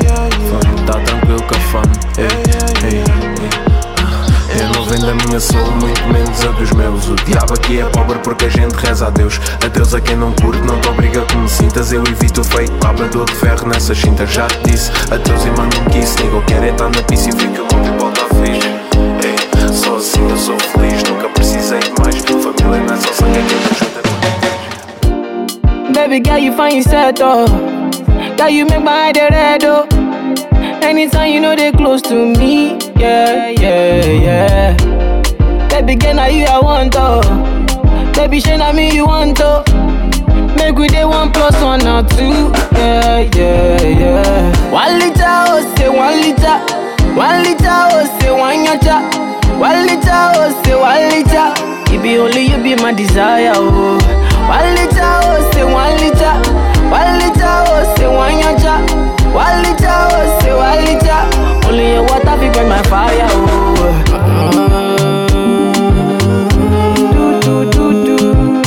tá 0.86 1.00
tranquilo 1.00 1.42
com 1.42 1.54
a 1.54 1.60
fã 1.60 1.82
ei, 2.18 2.90
ei, 2.90 2.98
ei. 2.98 3.35
Eu 4.58 4.68
não 4.74 4.84
vendo 4.84 5.10
a 5.10 5.14
minha 5.26 5.38
soul, 5.38 5.70
muito 5.72 6.06
menos 6.08 6.44
a 6.44 6.50
dos 6.52 6.70
meus. 6.72 7.08
O 7.08 7.14
diabo 7.16 7.54
aqui 7.54 7.80
é 7.80 7.84
pobre 7.84 8.18
porque 8.20 8.46
a 8.46 8.48
gente 8.48 8.72
reza 8.74 9.06
a 9.06 9.10
Deus. 9.10 9.40
A 9.64 9.68
Deus 9.68 9.94
a 9.94 10.00
quem 10.00 10.16
não 10.16 10.32
curte, 10.32 10.60
não 10.62 10.80
te 10.80 10.88
obriga 10.88 11.22
que 11.22 11.36
me 11.36 11.48
sintas. 11.48 11.92
Eu 11.92 12.02
evito 12.04 12.40
o 12.40 12.44
fake 12.44 12.72
pabra, 12.80 13.06
dou 13.08 13.24
de 13.24 13.34
ferro 13.34 13.68
nessa 13.68 13.94
cinta. 13.94 14.26
Já 14.26 14.46
te 14.46 14.70
disse, 14.70 14.90
a 15.10 15.16
Deus 15.16 15.44
e 15.44 15.50
mando 15.50 15.78
um 15.78 15.84
kiss. 15.90 16.16
Nigo, 16.22 16.42
quero 16.46 16.64
é 16.64 16.70
estar 16.70 16.88
na 16.88 17.02
pista 17.02 17.28
e 17.28 17.32
fica 17.32 17.60
louco 17.60 17.86
e 17.86 17.98
volta 17.98 18.22
a 18.22 18.28
fixe. 18.28 18.68
Ei, 19.24 19.72
só 19.72 19.96
assim 19.96 20.28
eu 20.28 20.36
sou 20.36 20.58
feliz, 20.58 21.02
nunca 21.04 21.28
precisei 21.28 21.80
de 21.80 21.92
mais. 22.00 22.16
Família 22.16 22.82
não 22.86 22.94
é 22.94 22.96
só 22.96 23.12
sangue, 23.12 23.38
é 23.38 23.42
quem 23.42 23.58
me 23.58 23.66
ajuda. 23.72 24.02
Baby 25.92 26.20
girl, 26.24 26.38
you 26.38 26.52
find 26.52 26.74
yourself 26.74 27.20
oh. 27.20 27.46
Girl, 28.36 28.48
you 28.48 28.66
make 28.66 28.82
my 28.82 29.06
head 29.06 29.18
red 29.30 29.64
oh. 29.64 29.86
Anytime 30.82 31.32
you 31.32 31.40
know 31.40 31.56
they 31.56 31.72
close 31.72 32.02
to 32.02 32.14
me, 32.14 32.78
yeah, 32.98 33.48
yeah, 33.50 34.04
yeah. 34.26 35.68
Baby 35.68 35.96
girl, 35.96 36.14
now 36.14 36.26
you 36.26 36.44
I 36.46 36.58
want 36.58 36.94
oh. 36.96 37.20
Baby, 38.14 38.40
shey 38.40 38.56
na 38.56 38.72
me 38.72 38.94
you 38.94 39.06
want 39.06 39.38
oh. 39.42 39.62
Make 40.56 40.76
we 40.76 40.88
dey 40.88 41.04
one 41.04 41.30
plus 41.32 41.54
one 41.62 41.86
or 41.86 42.02
two, 42.08 42.50
yeah, 42.76 43.18
yeah, 43.36 43.82
yeah. 43.82 44.70
One 44.72 44.98
liter 44.98 45.24
oh 45.52 45.60
say 45.76 45.88
one 45.88 46.16
liter, 46.24 46.56
one 47.14 47.42
liter 47.44 47.76
oh 47.92 48.04
say 48.18 48.30
one 48.32 48.64
yacha, 48.64 48.96
one 49.60 49.86
liter 49.86 50.10
oh 50.10 50.62
say 50.64 50.74
one 50.74 51.08
liter. 51.12 51.52
It 51.94 52.02
be 52.02 52.18
only 52.18 52.46
you 52.50 52.62
be 52.62 52.74
my 52.82 52.92
desire 52.92 53.52
oh. 53.54 53.98
One 54.48 54.74
liter 54.74 55.12
oh 55.28 55.50
say 55.52 55.64
one 55.64 55.94
liter, 56.00 56.34
one 56.88 57.18
liter 57.20 57.52
oh 57.68 57.94
say 57.96 58.08
one 58.08 58.40
yacha. 58.40 59.06
One 59.36 59.62
liter, 59.62 59.85
Fi 62.38 62.48
burn 62.54 62.68
my 62.68 62.82
fire, 62.84 63.28
oh. 63.30 63.36
Do, 67.12 67.24
do, 67.40 67.54
do, 67.70 67.84
do. 68.04 68.16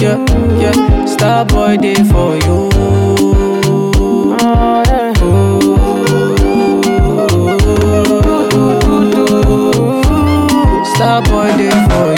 Yeah, 0.03 0.17
yeah. 0.62 1.05
Star 1.05 1.45
boy 1.45 1.77
day 1.77 1.95
for 1.95 2.36
you. 2.36 2.69
Oh, 4.41 4.84
yeah. 4.88 5.13
Star 10.95 11.21
boy 11.23 11.49
day 11.58 11.71
for 11.89 12.08
you. 12.08 12.09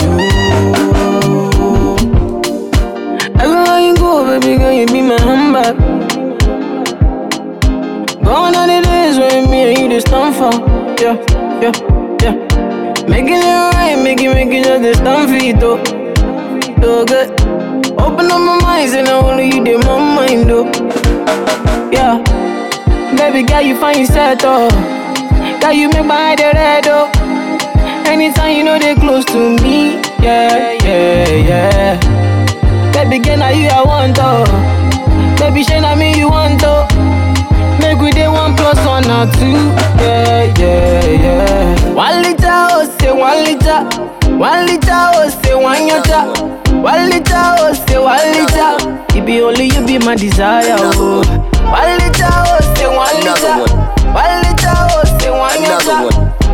Making 13.12 13.44
it 13.44 13.74
right, 13.76 13.96
making, 14.02 14.30
making 14.32 14.62
just 14.64 14.82
the 14.82 14.94
stand 14.94 15.28
for 15.28 15.36
it, 15.36 15.60
though. 15.60 15.78
So 16.80 17.04
good. 17.04 17.28
Open 18.00 18.26
up 18.32 18.40
my 18.40 18.58
mind, 18.62 18.94
and 18.96 19.08
only 19.08 19.46
you 19.52 19.62
did 19.64 19.84
my 19.84 19.98
mind, 20.16 20.48
though. 20.48 20.66
Yeah. 21.92 22.18
Baby 23.16 23.42
girl, 23.46 23.60
you 23.60 23.78
find 23.78 23.98
yourself, 24.00 24.40
though. 24.40 24.68
Girl, 25.60 25.72
you 25.72 25.88
make 25.90 26.06
my 26.06 26.34
head 26.34 26.40
red, 26.40 26.84
though. 26.84 27.10
Anytime 28.10 28.56
you 28.56 28.64
know 28.64 28.78
they 28.78 28.94
close 28.94 29.24
to 29.26 29.56
me. 29.62 30.00
Yeah, 30.20 30.72
yeah, 30.82 31.28
yeah. 31.48 32.92
Baby 32.92 33.18
girl, 33.22 33.36
now 33.36 33.50
you 33.50 33.68
I 33.68 33.82
want, 33.84 34.16
though. 34.16 34.44
Baby, 35.38 35.62
shey 35.64 35.80
na 35.80 35.94
me 35.94 36.18
you 36.18 36.28
want, 36.30 36.60
though. 36.60 36.86
Make 38.02 38.14
we 38.14 38.20
dey 38.20 38.26
one 38.28 38.56
plus 38.56 38.78
one 38.84 39.04
or 39.10 39.26
two. 39.32 39.52
Yeah, 40.02 40.52
yeah, 40.58 41.06
yeah. 41.06 41.92
One 41.94 42.22
liter, 42.22 42.48
oh, 42.50 42.96
say 42.98 43.12
one 43.12 43.44
liter. 43.44 43.84
One 44.36 44.66
liter, 44.66 44.90
oh, 44.90 45.28
say 45.42 45.54
one 45.54 45.88
yacha. 45.88 46.82
One 46.82 47.10
liter, 47.10 47.32
oh, 47.36 47.72
say 47.86 47.98
one 47.98 48.32
liter. 48.34 48.76
It 49.16 49.24
be 49.24 49.40
only 49.40 49.66
you 49.66 49.86
be 49.86 49.98
my 50.04 50.16
desire, 50.16 50.74
oh. 50.78 51.22
One 51.70 51.98
liter, 51.98 52.26
oh, 52.26 52.58
say 52.74 52.88
one 52.90 53.16
liter. 53.22 53.56
One 54.10 54.42
liter, 54.42 54.74
oh, 54.74 55.04
say 55.20 55.30
one 55.30 55.62
yacha. 55.62 55.96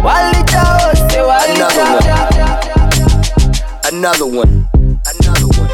One 0.04 0.32
liter, 0.34 0.64
oh, 0.68 0.92
say 1.08 1.22
one 1.24 1.50
liter. 1.56 1.88
Another 3.96 4.26
one. 4.26 4.68
Another 5.16 5.48
one. 5.56 5.70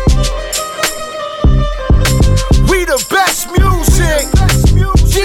We 2.70 2.84
the 2.84 3.04
best 3.10 3.48
music. 3.48 3.63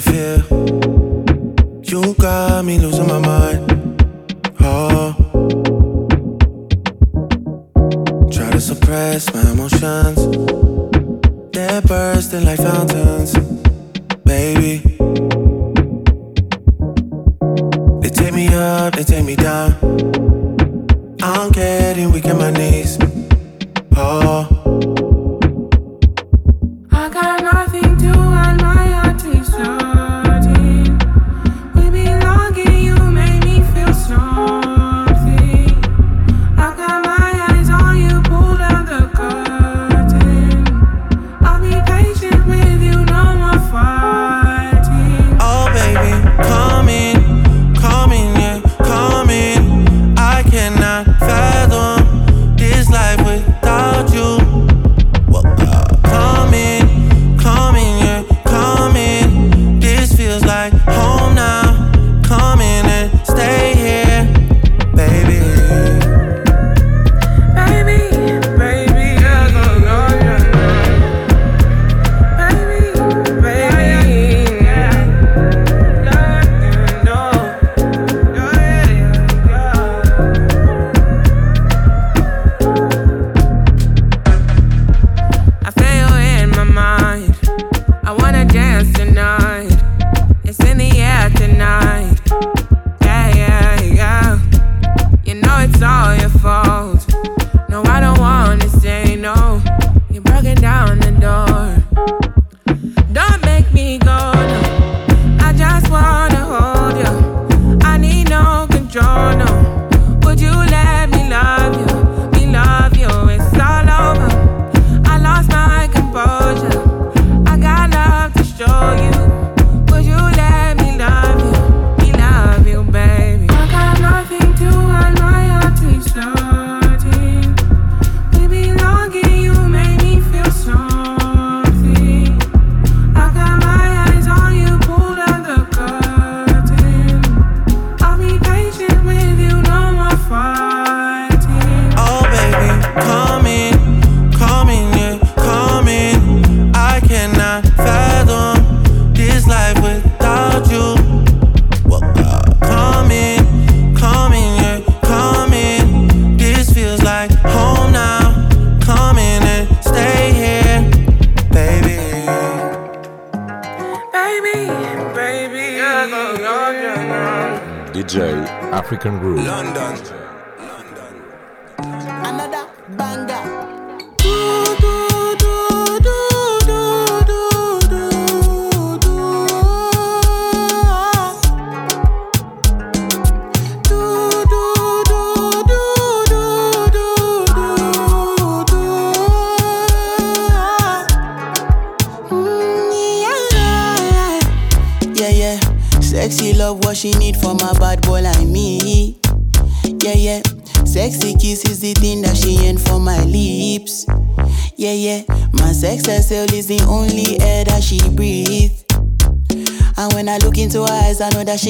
I 0.00 0.02
feel. 0.02 0.79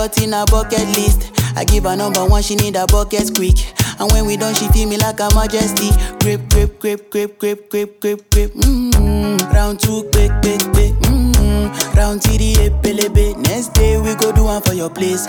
lot 0.00 0.22
in 0.22 0.32
a 0.32 0.46
bucket 0.46 0.88
list. 0.96 1.30
I 1.56 1.64
give 1.64 1.84
her 1.84 1.94
number 1.94 2.24
one, 2.24 2.42
she 2.42 2.54
need 2.54 2.74
a 2.74 2.86
bucket 2.86 3.34
quick. 3.34 3.58
And 4.00 4.10
when 4.12 4.24
we 4.24 4.38
done, 4.38 4.54
she 4.54 4.66
feel 4.68 4.88
me 4.88 4.96
like 4.96 5.20
a 5.20 5.28
majesty. 5.34 5.90
Grip, 6.20 6.48
grip, 6.48 6.80
grip, 6.80 7.10
grip, 7.10 7.38
grip, 7.38 7.68
grip, 7.68 8.00
grip, 8.00 8.30
grip. 8.30 8.52
Mmm. 8.54 9.52
Round 9.52 9.78
two, 9.78 10.08
quick, 10.10 10.32
quick, 10.40 10.62
quick. 10.72 10.94
Mmm. 11.04 11.94
Round 11.96 12.22
three, 12.22 12.54
the 12.54 13.34
Next 13.42 13.74
day 13.74 14.00
we 14.00 14.14
go 14.14 14.32
do 14.32 14.44
one 14.44 14.62
for 14.62 14.72
your 14.72 14.88
place. 14.88 15.26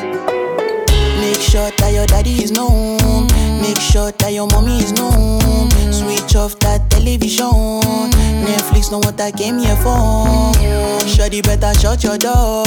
Make 1.19 1.41
sure 1.41 1.69
that 1.77 1.91
your 1.93 2.05
daddy 2.05 2.43
is 2.43 2.51
known. 2.51 3.27
Make 3.61 3.79
sure 3.79 4.11
that 4.11 4.33
your 4.33 4.47
mommy 4.47 4.79
is 4.79 4.93
known. 4.93 5.69
Switch 5.91 6.35
off 6.35 6.57
that 6.59 6.89
television. 6.89 7.81
Netflix 8.45 8.91
know 8.91 8.99
what 8.99 9.19
I 9.19 9.31
came 9.31 9.59
here 9.59 9.75
for. 9.77 10.53
Shawty 11.05 11.43
better 11.43 11.73
shut 11.79 12.03
your 12.03 12.17
door. 12.17 12.63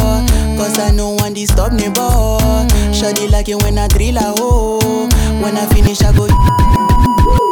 Cause 0.56 0.78
I 0.78 0.90
know 0.90 1.10
one 1.10 1.34
disturb 1.34 1.72
boy. 1.72 2.66
Shawty 2.92 3.30
like 3.30 3.48
it 3.48 3.62
when 3.62 3.78
I 3.78 3.88
drill 3.88 4.16
a 4.16 4.34
hole. 4.38 5.08
When 5.42 5.56
I 5.56 5.66
finish, 5.66 6.02
I 6.02 6.12
go. 6.12 7.43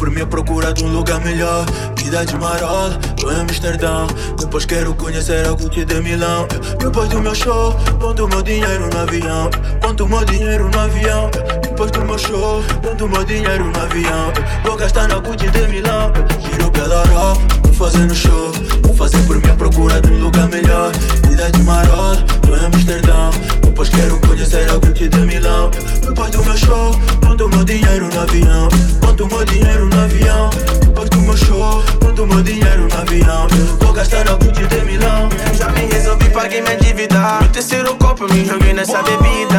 Por 0.00 0.10
mim 0.10 0.22
a 0.22 0.26
procura 0.26 0.72
de 0.72 0.82
um 0.82 0.88
lugar 0.88 1.20
melhor. 1.20 1.66
Vida 1.94 2.24
de 2.24 2.34
marola, 2.38 2.98
tô 3.20 3.30
em 3.30 3.38
Amsterdão. 3.38 4.06
Depois 4.38 4.64
quero 4.64 4.94
conhecer 4.94 5.46
a 5.46 5.50
Gucci 5.52 5.84
de 5.84 6.00
Milão. 6.00 6.48
Depois 6.78 7.10
do 7.10 7.20
meu 7.20 7.34
show, 7.34 7.74
ponto 8.00 8.26
meu 8.26 8.40
dinheiro 8.40 8.88
no 8.88 8.98
avião. 8.98 9.50
Ponto 9.82 10.08
meu 10.08 10.24
dinheiro 10.24 10.70
no 10.70 10.80
avião. 10.80 11.30
Depois 11.62 11.90
do 11.90 12.02
meu 12.02 12.18
show, 12.18 12.62
ponto 12.82 13.08
meu 13.08 13.24
dinheiro 13.24 13.64
no 13.66 13.78
avião. 13.78 14.32
Vou 14.64 14.74
gastar 14.74 15.06
na 15.06 15.18
Gucci 15.18 15.50
de 15.50 15.68
Milão. 15.68 16.10
Viro 16.50 16.68
o 16.68 16.70
pé 16.70 16.88
da 16.88 17.02
Europa, 17.04 17.59
fazendo 17.80 18.14
show. 18.14 18.52
Vou 18.82 18.94
fazer 18.94 19.16
por 19.26 19.36
mim 19.40 19.48
a 19.48 19.54
procura 19.54 20.02
de 20.02 20.12
um 20.12 20.20
lugar 20.24 20.46
melhor. 20.48 20.92
Vida 21.26 21.50
de 21.50 21.62
marola, 21.62 22.22
tô 22.42 22.54
em 22.54 22.66
Amsterdão. 22.66 23.30
Depois 23.62 23.88
quero 23.88 24.20
conhecer 24.20 24.68
a 24.70 24.74
Gucci 24.74 25.08
de 25.08 25.20
Milão. 25.20 25.70
Depois 26.06 26.30
do 26.30 26.44
meu 26.44 26.56
show, 26.58 26.94
ponto 27.22 27.46
o 27.46 27.48
meu 27.48 27.64
dinheiro 27.64 28.06
no 28.12 28.20
avião. 28.20 28.68
Ponto 29.00 29.24
o 29.24 29.28
meu 29.28 29.44
dinheiro 29.46 29.86
no 29.86 29.98
avião. 29.98 30.50
Depois 30.80 31.08
do 31.08 31.20
meu 31.22 31.36
show, 31.38 31.82
ponto 32.00 32.22
o 32.22 32.26
meu 32.26 32.42
dinheiro 32.42 32.86
no 32.86 33.00
avião. 33.00 33.48
Vou 33.80 33.92
gastar 33.94 34.26
na 34.26 34.34
Gucci 34.34 34.66
de 34.66 34.84
Milão. 34.84 35.30
Já 35.54 35.70
me 35.70 35.86
resolvi, 35.86 36.28
paguei 36.28 36.60
minha 36.60 36.76
dívida. 36.76 37.40
No 37.40 37.48
terceiro 37.48 37.94
copo, 37.96 38.30
me 38.30 38.44
joguei 38.44 38.74
nessa 38.74 39.02
bebida. 39.02 39.58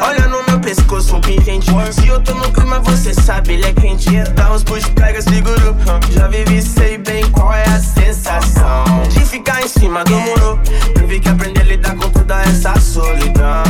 Olha 0.00 0.28
no 0.28 0.47
pescoço, 0.68 1.16
um 1.16 1.20
pingente. 1.22 1.70
Se 1.92 2.06
eu 2.06 2.20
tô 2.20 2.34
no 2.34 2.52
clima, 2.52 2.78
você 2.80 3.14
sabe, 3.14 3.54
ele 3.54 3.64
é 3.64 3.72
quente. 3.72 4.10
Dá 4.34 4.52
uns 4.52 4.62
push, 4.62 4.86
pega, 4.88 5.22
seguro. 5.22 5.74
Já 6.10 6.28
vivi, 6.28 6.60
sei 6.60 6.98
bem 6.98 7.24
qual 7.30 7.54
é 7.54 7.64
a 7.64 7.80
sensação 7.80 8.84
de 9.08 9.20
ficar 9.20 9.62
em 9.62 9.68
cima 9.68 10.04
do 10.04 10.14
muro. 10.20 10.60
Tive 10.94 11.20
que 11.20 11.28
aprender 11.28 11.62
a 11.62 11.64
lidar 11.64 11.96
com 11.96 12.10
toda 12.10 12.42
essa 12.42 12.78
solidão. 12.78 13.62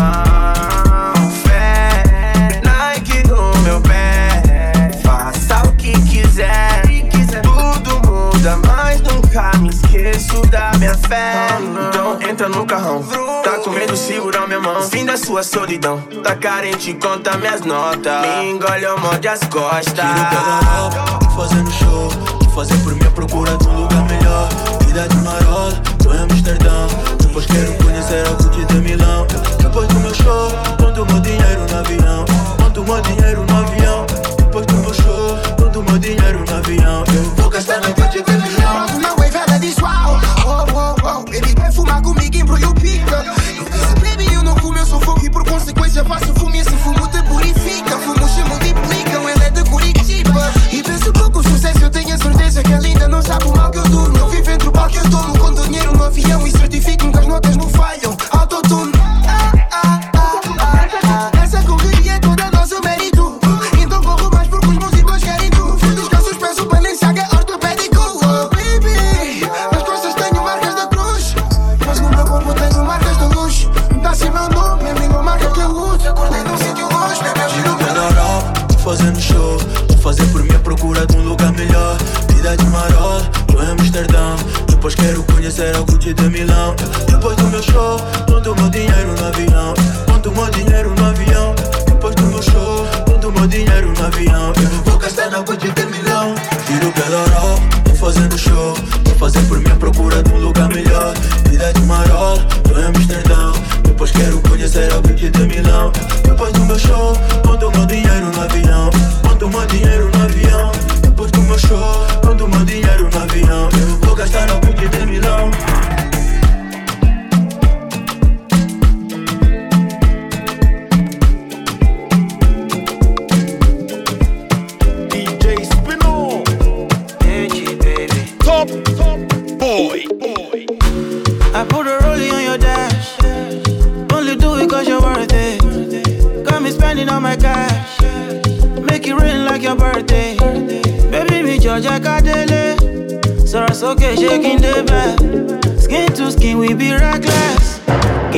Esqueço 10.18 10.42
da 10.48 10.72
minha 10.78 10.94
fé. 10.94 11.46
Então 11.88 12.18
entra 12.28 12.48
no 12.48 12.66
carrão. 12.66 13.02
Tá 13.42 13.58
com 13.58 13.70
medo, 13.70 13.96
segura 13.96 14.46
minha 14.46 14.60
mão. 14.60 14.82
Fim 14.82 15.04
da 15.04 15.16
sua 15.16 15.42
solidão. 15.42 16.00
Tá 16.22 16.34
carente, 16.34 16.92
conta 16.94 17.36
minhas 17.38 17.62
notas. 17.62 18.20
Me 18.22 18.50
engole 18.50 18.84
ou 18.86 18.98
morde 18.98 19.28
as 19.28 19.40
costas. 19.44 19.94
Tô 19.94 21.30
fazendo 21.30 21.70
show. 21.70 22.08
Vou 22.10 22.50
fazer 22.50 22.76
por 22.82 22.94
mim 22.94 23.06
a 23.06 23.10
procura 23.10 23.56
de 23.56 23.68
um 23.68 23.82
lugar 23.82 24.04
melhor. 24.06 24.48
Vida 24.84 25.08
de 25.08 25.16
marola, 25.18 25.72
tô 26.02 26.12
em 26.12 26.18
Amsterdão. 26.18 26.88
Depois 27.20 27.46
quero 27.46 27.72
conhecer 27.74 28.26
a 28.26 28.30
Gucci 28.30 28.64
de 28.64 28.74
Milão. 28.80 29.26
Depois 29.58 29.88
do 29.88 30.00
meu 30.00 30.14
show, 30.14 30.50
ponto 30.78 31.02
o 31.02 31.06
meu 31.06 31.20
dinheiro 31.20 31.66
no 31.70 31.78
avião. 31.78 32.24
Ponto 32.56 32.80
o 32.80 32.84
meu 32.84 33.00
dinheiro 33.02 33.46
no 33.46 33.56
avião. 33.56 34.06
Depois 34.38 34.66
do 34.66 34.74
meu 34.74 34.94
show, 34.94 35.38
ponto 35.56 35.80
o 35.80 35.82
meu 35.84 35.98
dinheiro 35.98 36.44
no 36.44 36.56
avião. 36.56 37.04
Eu 37.14 37.22
vou 37.36 37.50
gastar 37.50 37.80
na 37.80 37.88
Gucci 37.90 38.22
de 38.22 38.32
Milão. 38.32 38.47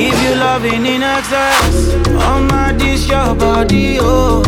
Give 0.01 0.19
you 0.23 0.33
loving 0.33 0.83
in 0.87 1.03
excess. 1.03 1.93
Oh 2.25 2.47
my, 2.49 2.73
this 2.73 3.07
your 3.07 3.35
body, 3.35 3.99
oh. 4.01 4.41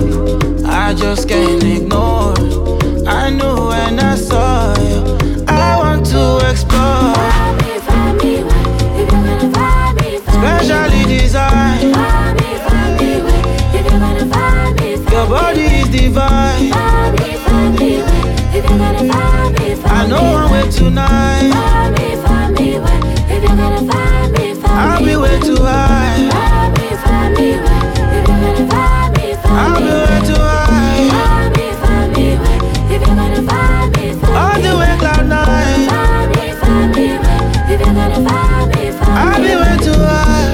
I 0.65 0.95
just 0.95 1.29
can't 1.29 1.63
ignore. 1.63 2.33
I 3.07 3.29
knew 3.29 3.67
when 3.67 3.99
I 3.99 4.15
saw 4.15 4.73
you. 4.79 5.45
I 5.47 5.77
want 5.77 6.07
to 6.07 6.39
explore. 6.49 7.13
Specially 10.33 11.03
designed. 11.05 11.83
Your 15.11 15.27
body 15.27 15.65
is 15.81 15.89
divine. 15.89 16.71
I 19.85 20.07
know 20.09 20.35
I'm 20.35 20.51
way 20.51 20.71
tonight. 20.71 22.12
I'll 25.45 26.71
be. 26.71 26.83
If 26.83 28.27
you're 28.27 28.39
gonna 28.39 28.63
find 28.69 29.17
me, 29.17 29.33
find 29.35 29.51
me. 29.51 29.59
I'll 29.59 29.79
be 29.79 29.91
way 29.91 30.19
too 30.27 30.39
high. 30.39 31.11
If 32.89 33.01
you 33.01 33.13
gonna 33.13 33.41
find 33.43 33.89
me, 33.97 34.13
find 34.13 34.23
me. 34.23 34.39
All 34.39 34.57
the. 34.63 34.71
Find 35.89 36.29
me, 36.31 36.45
find 36.61 36.89
me. 36.95 37.07
If 37.73 37.79
you 37.79 37.91
gonna 37.93 38.19
find 38.29 38.67
me, 38.71 38.83
find 38.91 39.11
me. 39.11 39.19
I'll 39.19 39.37
be 39.41 39.51
way 39.61 39.75
too 39.83 39.99
high. 39.99 40.51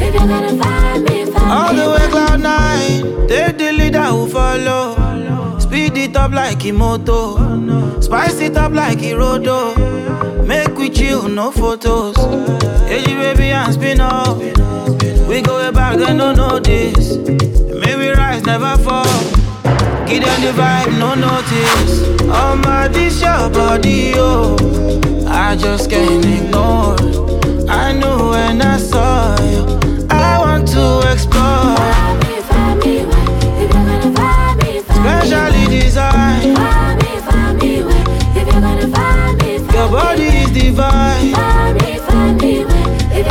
If 0.00 0.14
you 0.14 0.22
gonna 0.26 0.52
find 0.62 1.04
me, 1.04 1.24
find 1.26 1.46
me. 1.46 1.50
All 1.52 1.72
the. 1.74 1.98
Take 3.28 3.58
the 3.58 3.72
leader 3.72 4.02
who 4.04 4.26
follow. 4.26 5.58
Speed 5.58 5.96
it 5.98 6.16
up 6.16 6.32
like 6.32 6.64
a 6.64 6.72
moto. 6.72 7.36
Oh, 7.36 7.56
no. 7.56 8.00
Spice 8.00 8.40
it 8.40 8.56
up 8.56 8.72
like 8.72 9.02
a 9.02 9.14
Make 10.46 10.76
we 10.78 10.88
chill, 10.90 11.28
no 11.28 11.50
photos. 11.52 12.57
Hey, 12.88 13.04
baby, 13.04 13.50
and 13.50 13.74
spin 13.74 14.00
off. 14.00 14.38
We 15.28 15.42
go 15.42 15.58
way 15.58 15.70
back, 15.70 15.98
they 15.98 16.16
don't 16.16 16.36
know 16.36 16.58
this. 16.58 17.16
Maybe 17.16 18.08
rise, 18.08 18.42
never 18.44 18.78
fall. 18.78 19.04
Give 20.08 20.24
them 20.24 20.40
the 20.40 20.52
vibe, 20.56 20.98
no 20.98 21.14
notice. 21.14 22.02
Oh 22.32 22.58
my, 22.64 22.88
this 22.88 23.20
your 23.20 23.50
body, 23.50 24.12
oh. 24.16 24.56
I 25.28 25.54
just 25.54 25.90
can't 25.90 26.24
ignore. 26.24 26.96
I 27.68 27.92
knew 27.92 28.30
when 28.30 28.62
I 28.62 28.78
saw 28.78 29.36
you. 29.42 30.06
I 30.08 30.38
want 30.38 30.66
to 30.68 31.12
explore. 31.12 32.07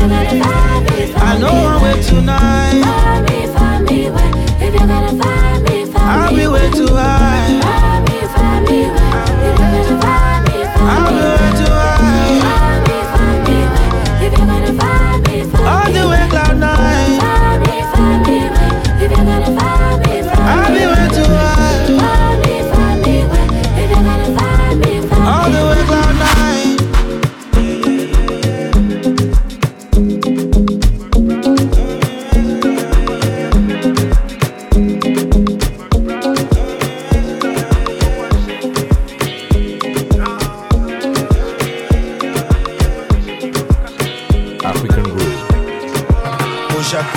I 0.09 1.37
know 1.39 1.49
I'm 1.49 1.81
way 1.81 2.01
tonight. 2.01 2.83
I'll 5.95 6.35
be 6.35 6.47
way 6.47 6.71
too 6.71 6.87
high. 6.87 7.76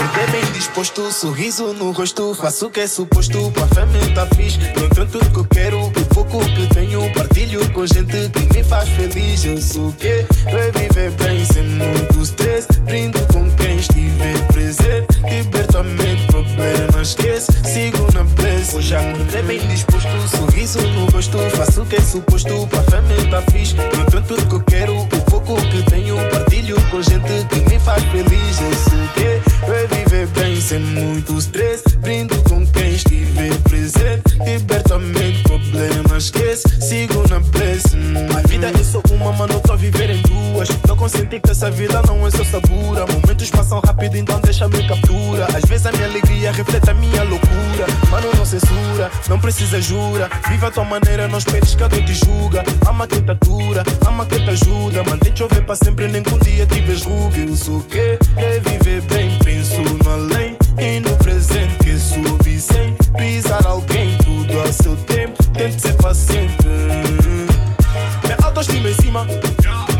Acordei 0.00 0.26
bem 0.28 0.52
disposto, 0.52 1.12
sorriso 1.12 1.72
no 1.74 1.90
rosto. 1.92 2.34
Faço 2.34 2.66
o 2.66 2.70
que 2.70 2.80
é 2.80 2.86
suposto, 2.86 3.50
pra 3.52 3.66
fé 3.68 3.86
me 3.86 4.14
tá 4.14 4.26
fixe. 4.34 4.58
Não 4.76 4.88
tenho 4.88 5.06
tudo 5.06 5.44
que 5.44 5.54
quero, 5.54 5.86
o 5.86 5.90
pouco 6.06 6.38
que 6.54 6.66
tenho. 6.74 7.12
Partilho 7.12 7.70
com 7.72 7.86
gente 7.86 8.28
que 8.30 8.56
me 8.58 8.64
faz 8.64 8.88
feliz. 8.90 9.44
Eu 9.44 9.60
sou 9.60 9.88
o 9.88 9.92
quê? 9.92 10.24
Vai 10.44 10.70
viver 10.72 11.10
bem 11.12 11.44
sem 11.44 11.64
muito 11.64 12.20
stress. 12.22 12.66
Brindo 12.80 13.20
com 13.32 13.50
quem 13.56 13.76
estiver 13.76 14.46
presente. 14.48 15.06
Liberto 15.28 15.78
a 15.78 15.82
mente, 15.82 16.26
problema 16.26 17.02
esquece. 17.02 17.52
Sigo 17.64 18.06
na 18.14 18.24
pressa. 18.24 18.76
Hoje 18.76 18.94
acordei 18.94 19.42
bem 19.42 19.66
disposto, 19.68 20.08
sorriso 20.36 20.80
no 20.80 21.06
rosto. 21.06 21.38
Faço 21.56 21.82
o 21.82 21.86
que 21.86 21.96
é 21.96 22.00
suposto, 22.00 22.66
pra 22.68 22.82
fé 22.84 23.00
me 23.02 23.30
tá 23.30 23.42
fixe. 23.50 23.74
Não 23.74 24.04
tenho 24.06 24.22
tudo 24.22 24.60
que 24.60 24.70
quero, 24.70 24.98
o 24.98 25.06
pouco 25.06 25.56
que 25.56 25.82
tenho. 25.90 26.16
Partilho 26.30 26.76
com 26.90 27.02
gente 27.02 27.46
que 27.48 27.60
me 27.68 27.78
faz 27.78 28.02
feliz. 28.04 28.60
Eu 28.60 28.74
sou 28.74 28.98
o 28.98 29.08
quê? 29.14 29.49
Vai 29.66 29.86
viver 29.86 30.26
bem 30.28 30.60
sem 30.60 30.80
muito 30.80 31.38
stress. 31.38 31.82
Brindo 31.98 32.36
com 32.44 32.66
quem 32.66 32.94
estiver 32.94 33.56
presente. 33.62 34.38
Liberto 34.44 34.94
a 35.80 35.88
mente, 35.88 35.94
problema 36.00 36.18
esquece. 36.18 36.68
Sigo 36.80 37.24
na 37.28 37.40
pressa. 37.40 37.96
A 38.36 38.48
vida 38.48 38.68
é 38.68 38.84
só 38.84 39.00
uma, 39.10 39.32
mano, 39.32 39.60
tô 39.60 39.72
a 39.72 39.76
viver 39.76 40.10
em 40.10 40.22
duas. 40.22 40.68
Não 40.86 40.96
consenti 40.96 41.40
que 41.40 41.50
essa 41.50 41.70
vida 41.70 42.02
não 42.06 42.26
é 42.26 42.30
só 42.30 42.44
sabura. 42.44 43.06
Momentos 43.06 43.50
passam 43.50 43.80
rápido, 43.80 44.16
então 44.16 44.40
deixa-me 44.40 44.86
captura. 44.86 45.46
Às 45.56 45.64
vezes 45.68 45.86
a 45.86 45.92
minha 45.92 46.06
alegria 46.06 46.52
reflete 46.52 46.90
a 46.90 46.94
minha 46.94 47.22
loucura. 47.22 47.86
Mano, 48.10 48.28
não 48.36 48.44
censura, 48.44 49.10
não 49.28 49.38
precisa 49.38 49.80
jura. 49.80 50.28
Viva 50.48 50.68
a 50.68 50.70
tua 50.70 50.84
maneira, 50.84 51.28
não 51.28 51.38
esperes 51.38 51.74
que 51.74 51.82
alguém 51.82 52.04
te 52.04 52.14
julga. 52.14 52.62
Ama 52.86 53.06
quem 53.06 53.22
te 53.22 53.30
atura, 53.30 53.82
ama 54.06 54.26
quem 54.26 54.44
te 54.44 54.50
ajuda. 54.50 55.02
Mantém 55.04 55.34
chover 55.34 55.64
para 55.64 55.76
sempre, 55.76 56.08
nem 56.08 56.22
que 56.22 56.34
um 56.34 56.38
dia 56.38 56.66
tiveres 56.66 57.02
ruga. 57.02 57.38
Eu 57.38 57.56
sou 57.56 57.78
o 57.78 57.82
quê? 57.84 58.18
É 58.36 58.60
viver 58.60 59.00
bem, 59.02 59.38
penso 59.44 59.80
no 59.80 60.10
além. 60.10 60.56
E 60.78 61.00
no 61.00 61.14
presente 61.16 61.69
paciente. 66.10 66.66
Minha 68.24 68.36
autoestima 68.42 68.88
em 68.88 68.94
cima. 68.94 69.24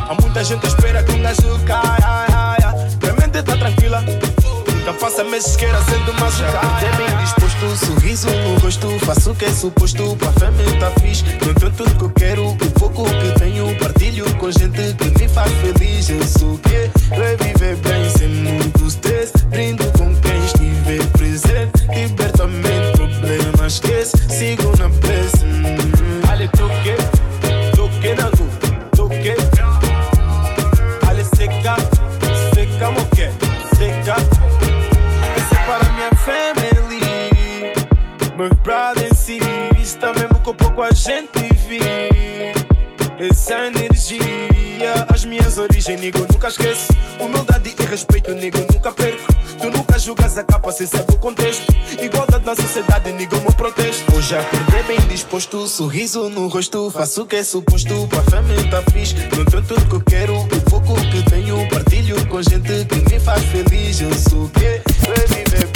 Há 0.08 0.20
muita 0.20 0.42
gente 0.42 0.66
à 0.66 0.68
espera 0.68 1.04
que 1.04 1.12
um 1.12 1.22
gajo 1.22 1.60
caia. 1.64 2.74
Minha 3.00 3.14
mente 3.14 3.42
tá 3.44 3.56
tranquila. 3.56 4.02
Nunca 4.02 4.92
passa 4.94 5.22
meses 5.22 5.54
queira 5.54 5.80
sendo 5.84 6.12
machucado. 6.14 6.84
É 6.84 6.96
bem 6.96 7.16
disposto, 7.18 7.86
sorriso 7.86 8.28
no 8.28 8.58
rosto. 8.58 8.88
Faço 9.06 9.30
o 9.30 9.36
que 9.36 9.44
é 9.44 9.52
suposto, 9.52 10.16
pra 10.16 10.32
fé 10.32 10.50
me 10.50 10.64
tá 10.80 10.90
fixe. 11.00 11.22
Tenho 11.22 11.54
tudo 11.54 11.94
que 11.94 12.02
eu 12.02 12.10
quero, 12.10 12.48
o 12.48 12.56
pouco 12.56 13.04
que 13.04 13.38
tenho. 13.38 13.72
Partilho 13.78 14.34
com 14.34 14.50
gente 14.50 14.92
que 14.94 15.10
me 15.16 15.28
faz 15.28 15.52
feliz. 15.52 16.10
Eu 16.10 16.26
sou 16.26 16.54
o 16.54 16.58
quê? 16.58 16.90
Vai 17.10 17.36
viver 17.36 17.76
bem 17.76 18.10
sem 18.10 18.28
muito 18.28 18.84
stress. 18.86 19.32
Brindo 19.46 19.84
com 19.92 20.12
quem 20.16 20.44
estiver 20.44 21.06
presente. 21.12 21.86
Liberta 21.94 22.42
a 22.42 22.46
mente, 22.48 22.96
problema 22.96 23.66
esquece. 23.68 24.16
Sigo 24.28 24.76
na 24.76 24.90
pressa. 24.90 25.29
Gente 41.00 41.40
vive. 41.66 42.52
Essa 43.18 43.66
energia, 43.66 45.06
as 45.08 45.24
minhas 45.24 45.56
origens, 45.56 45.98
nego, 45.98 46.18
nunca 46.30 46.48
esqueço. 46.48 46.92
Humildade 47.18 47.74
e 47.78 47.84
respeito, 47.84 48.32
nego, 48.34 48.58
nunca 48.72 48.92
perco. 48.92 49.32
Tu 49.58 49.70
nunca 49.70 49.98
julgas 49.98 50.36
a 50.36 50.44
capa 50.44 50.70
sem 50.72 50.86
saber 50.86 51.14
o 51.14 51.18
contexto. 51.18 51.64
Igualdade 52.02 52.44
na 52.44 52.54
sociedade, 52.54 53.12
nego, 53.12 53.36
me 53.36 53.52
protesto. 53.52 54.14
Hoje 54.14 54.36
acordei 54.36 54.82
bem 54.82 55.00
disposto, 55.08 55.66
sorriso 55.66 56.28
no 56.28 56.48
rosto. 56.48 56.90
Faço 56.90 57.22
o 57.22 57.26
que 57.26 57.36
é 57.36 57.44
suposto, 57.44 58.06
pra 58.08 58.22
fé 58.22 58.42
me 58.42 58.62
tá 58.68 58.82
fixe. 58.92 59.14
Não 59.36 59.44
tenho 59.46 59.62
tudo 59.62 59.86
que 59.86 59.94
eu 59.94 60.00
quero, 60.02 60.38
o 60.38 60.70
pouco 60.70 60.94
que 61.10 61.22
tenho. 61.30 61.66
Partilho 61.70 62.26
com 62.26 62.42
gente 62.42 62.84
que 62.84 63.10
me 63.10 63.20
faz 63.20 63.42
feliz. 63.44 64.00
Eu 64.02 64.12
sou 64.14 64.44
o 64.44 64.50
quê? 64.50 64.82
Vai 65.06 65.26
viver 65.26 65.66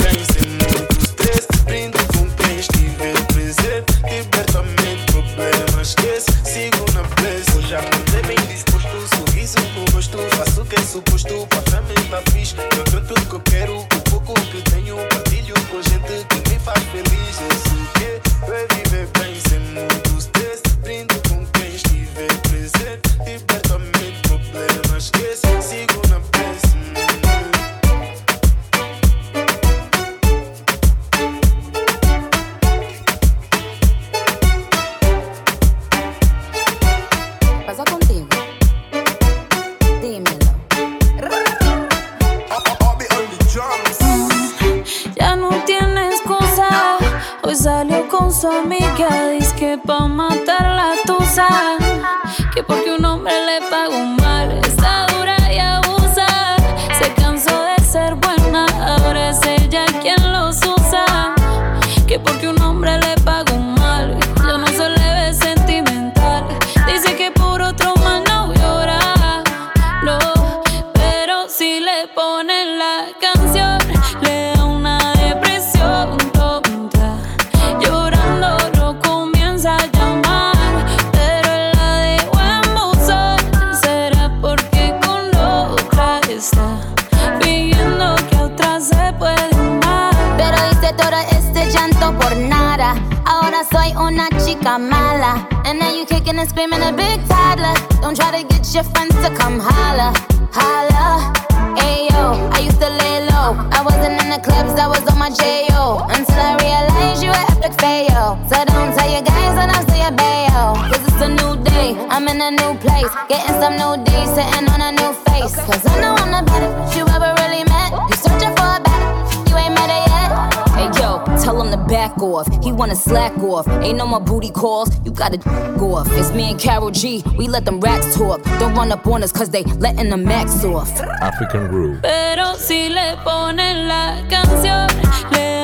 off. 122.45 122.65
He 122.65 122.73
wanna 122.73 122.97
slack 122.97 123.37
off. 123.39 123.69
Ain't 123.83 123.99
no 123.99 124.07
more 124.07 124.21
booty 124.21 124.51
calls. 124.51 124.91
You 125.05 125.11
gotta 125.11 125.39
go 125.79 125.95
off. 125.95 126.09
It's 126.13 126.33
me 126.33 126.51
and 126.51 126.61
Karol 126.61 126.91
G. 126.91 127.23
We 127.37 127.49
let 127.49 127.65
them 127.65 127.81
racks 127.81 128.15
talk. 128.17 128.43
Don't 128.59 128.75
run 128.75 128.93
up 128.93 129.07
on 129.07 129.23
us 129.23 129.33
cause 129.33 129.51
they 129.51 129.65
letting 129.65 130.11
the 130.11 130.17
max 130.17 130.65
off. 130.65 130.91
African 131.21 131.69
groove. 131.69 132.01
Pero 132.03 132.55
si 132.57 132.89
le 132.89 133.17
ponen 133.25 133.89
la 133.89 134.23
canción, 134.29 134.89
le 135.33 135.64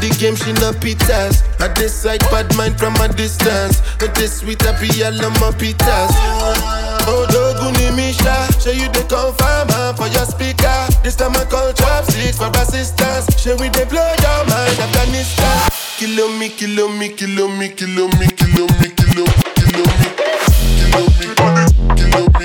the 0.00 0.08
game, 0.18 0.34
she 0.34 0.52
not 0.56 0.80
pitas. 0.80 1.44
I 1.60 1.68
decide 1.74 2.20
bad 2.32 2.48
mind 2.56 2.78
from 2.78 2.96
a 2.96 3.08
distance. 3.08 3.80
But 3.98 4.14
this 4.14 4.40
sweet, 4.40 4.64
I 4.66 4.72
be 4.80 4.88
all 5.04 5.14
of 5.14 5.32
my 5.40 5.52
pitas. 5.52 6.10
Oh, 7.06 7.26
Doguni 7.28 7.94
Misha, 7.94 8.48
show 8.60 8.72
you 8.72 8.88
the 8.88 9.04
confirmer 9.04 9.92
for 9.96 10.08
your 10.08 10.24
speaker. 10.24 10.88
This 11.04 11.16
time 11.16 11.36
I 11.36 11.44
call 11.44 11.72
chopsticks 11.72 12.38
for 12.38 12.50
assistance. 12.56 13.28
Show 13.40 13.56
we 13.56 13.68
they 13.68 13.84
blow 13.84 14.04
your 14.04 14.40
mind, 14.48 14.76
Afghanistan. 14.80 15.68
Kilo 16.00 16.28
me, 16.38 16.48
kill 16.48 16.88
me, 16.88 17.10
kilo 17.12 17.48
me, 17.48 17.68
kilo 17.68 18.08
me, 18.08 18.28
kill 18.32 18.68
me, 18.80 18.88
kilo 18.96 19.24
me, 19.28 19.52
kilo 19.52 19.84
me, 19.84 20.08
kill 20.16 21.04
me, 21.04 21.28
kilo 21.28 21.44
me, 21.52 21.64
kilo 21.96 22.24
me. 22.38 22.39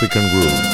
African 0.00 0.28
Groove. 0.28 0.67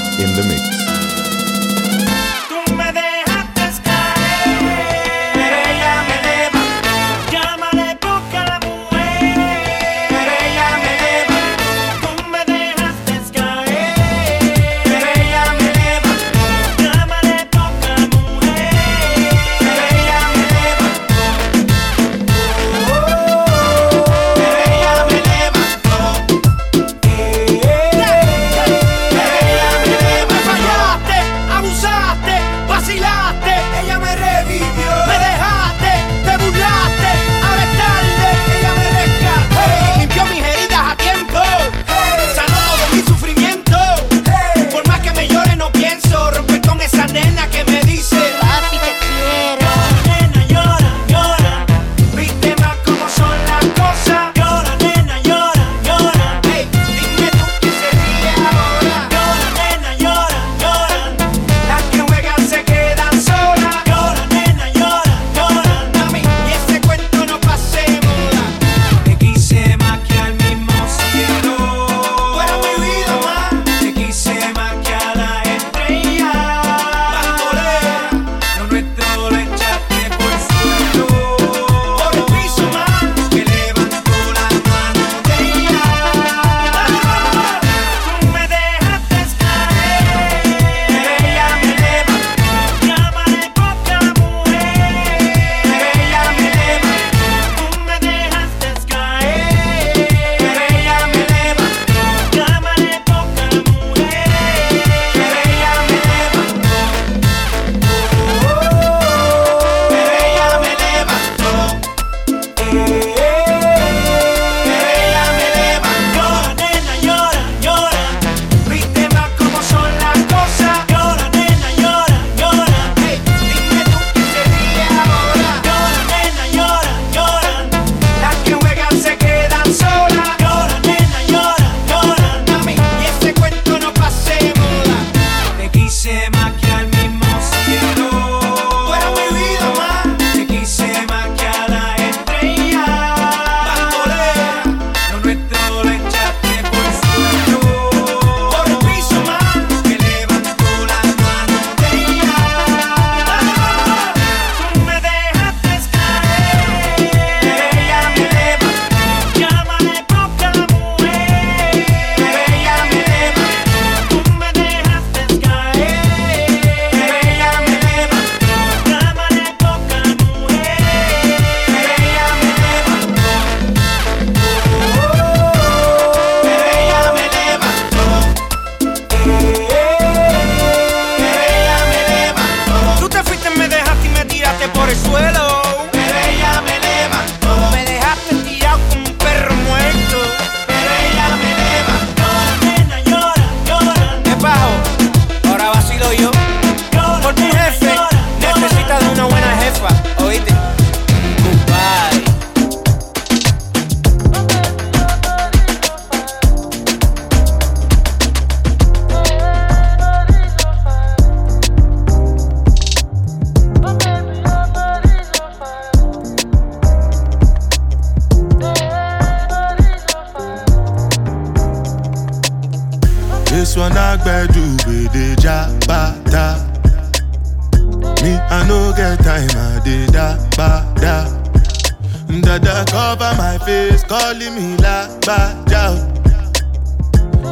Calling 234.44 234.54
me 234.56 234.76
la 234.78 235.08
ba 235.20 235.64
da. 235.66 235.94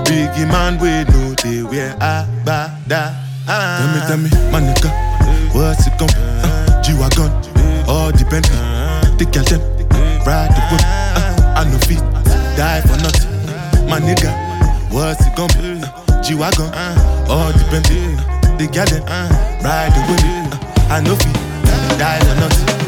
Biggie 0.05 0.47
man, 0.51 0.79
we 0.79 1.05
know 1.13 1.35
they 1.43 1.63
wear 1.63 1.97
a 2.01 2.27
ba 2.45 2.71
da. 2.87 3.13
Tell 3.47 3.89
me, 3.93 4.01
tell 4.07 4.17
me, 4.19 4.31
my 4.51 4.61
nigga, 4.61 4.91
what's 5.55 5.87
it 5.87 5.99
be? 5.99 6.07
Uh, 6.09 6.83
G-Wagon, 6.83 7.31
all 7.89 8.13
the 8.13 8.25
Bentley, 8.31 8.57
the 9.19 9.25
girl 9.31 9.45
them, 9.45 9.61
ride 10.25 10.51
the 10.51 10.63
whip. 10.71 10.83
Uh, 11.17 11.59
I 11.59 11.65
no 11.65 11.79
fit, 11.87 12.01
die 12.57 12.81
for 12.83 12.97
nothing. 13.03 13.89
My 13.89 13.99
nigga, 14.01 14.33
what's 14.91 15.27
it 15.27 15.35
be? 15.37 15.83
Uh, 15.83 16.23
G-Wagon, 16.23 16.71
all 17.29 17.53
the 17.53 17.65
Bentley, 17.71 18.17
the 18.59 18.71
girl 18.73 18.87
them, 18.87 19.03
ride 19.63 19.93
the 19.93 20.01
whip. 20.09 20.21
Uh, 20.91 20.95
I 20.95 21.01
no 21.01 21.17
fit, 21.17 21.99
die 21.99 22.21
for 22.21 22.35
nothing. 22.41 22.82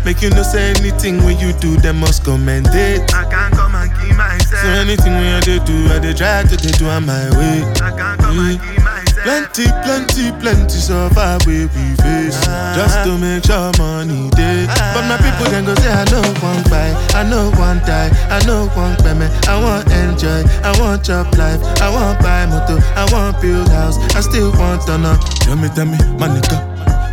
Ah, 0.00 0.04
make 0.04 0.22
you 0.22 0.30
no 0.30 0.42
say 0.42 0.70
anything 0.70 1.22
when 1.24 1.38
you 1.38 1.52
do, 1.54 1.76
them 1.76 2.00
must 2.00 2.24
commend 2.24 2.68
it. 2.72 3.12
I 3.14 3.24
can't 3.28 3.52
come 3.54 3.74
and 3.74 3.90
keep 4.00 4.16
myself. 4.16 4.62
So 4.62 4.68
anything 4.68 5.12
when 5.12 5.34
I 5.36 5.40
do, 5.40 5.56
I 5.92 5.98
dey 5.98 6.14
try 6.14 6.42
to 6.42 6.56
dey 6.56 6.72
do 6.72 6.86
on 6.88 7.06
my 7.06 7.28
way. 7.36 7.62
I 7.80 7.90
can't 7.92 8.20
come 8.20 8.38
and 8.38 8.60
keep 8.60 8.82
myself. 8.84 9.06
Plenty, 9.20 9.66
plenty, 9.84 10.32
plenty 10.40 10.78
suffer 10.80 11.36
we 11.46 11.66
we 11.76 11.84
face 12.00 12.40
Just 12.72 13.04
to 13.04 13.18
make 13.18 13.44
sure 13.44 13.70
money 13.76 14.30
day 14.30 14.64
But 14.96 15.04
my 15.12 15.18
people 15.20 15.44
then 15.52 15.66
go 15.66 15.74
say 15.74 15.92
I 15.92 16.08
know 16.08 16.24
one 16.40 16.62
buy, 16.72 16.88
I 17.12 17.22
know 17.28 17.50
one 17.60 17.80
die, 17.84 18.08
I 18.32 18.40
know 18.46 18.68
one 18.72 18.96
payment 19.04 19.28
I 19.46 19.60
want 19.60 19.92
enjoy, 19.92 20.40
I 20.64 20.72
want 20.80 21.04
chop 21.04 21.36
life. 21.36 21.60
I 21.84 21.90
want 21.92 22.18
buy 22.20 22.46
motor, 22.46 22.80
I 22.96 23.04
want 23.12 23.42
build 23.42 23.68
house. 23.68 23.98
I 24.16 24.20
still 24.22 24.52
want 24.52 24.86
to 24.86 24.96
know 24.96 25.16
Tell 25.44 25.56
me, 25.56 25.68
tell 25.76 25.84
me, 25.84 25.98
my 26.16 26.28
nigga 26.32 26.56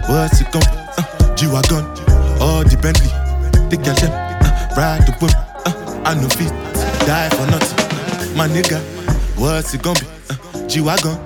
What's 0.08 0.40
it 0.40 0.48
gon' 0.54 0.62
be? 0.64 0.78
Uh, 0.98 1.36
G-Wagon, 1.36 1.84
all 2.40 2.64
the 2.64 2.78
Bentley 2.82 3.10
The 3.70 3.78
girl 3.78 3.96
them, 3.96 4.12
uh, 4.14 4.76
ride 4.78 5.06
the 5.06 5.14
whip 5.20 5.34
uh, 5.66 6.02
I 6.06 6.14
know 6.16 6.30
fit, 6.30 6.52
die 7.06 7.30
for 7.30 7.46
nothing 7.48 8.38
My 8.38 8.48
nigga, 8.48 8.80
what's 9.38 9.74
it 9.74 9.82
gonna 9.82 10.00
be? 10.00 10.08
Uh, 10.30 10.68
G-Wagon, 10.68 11.18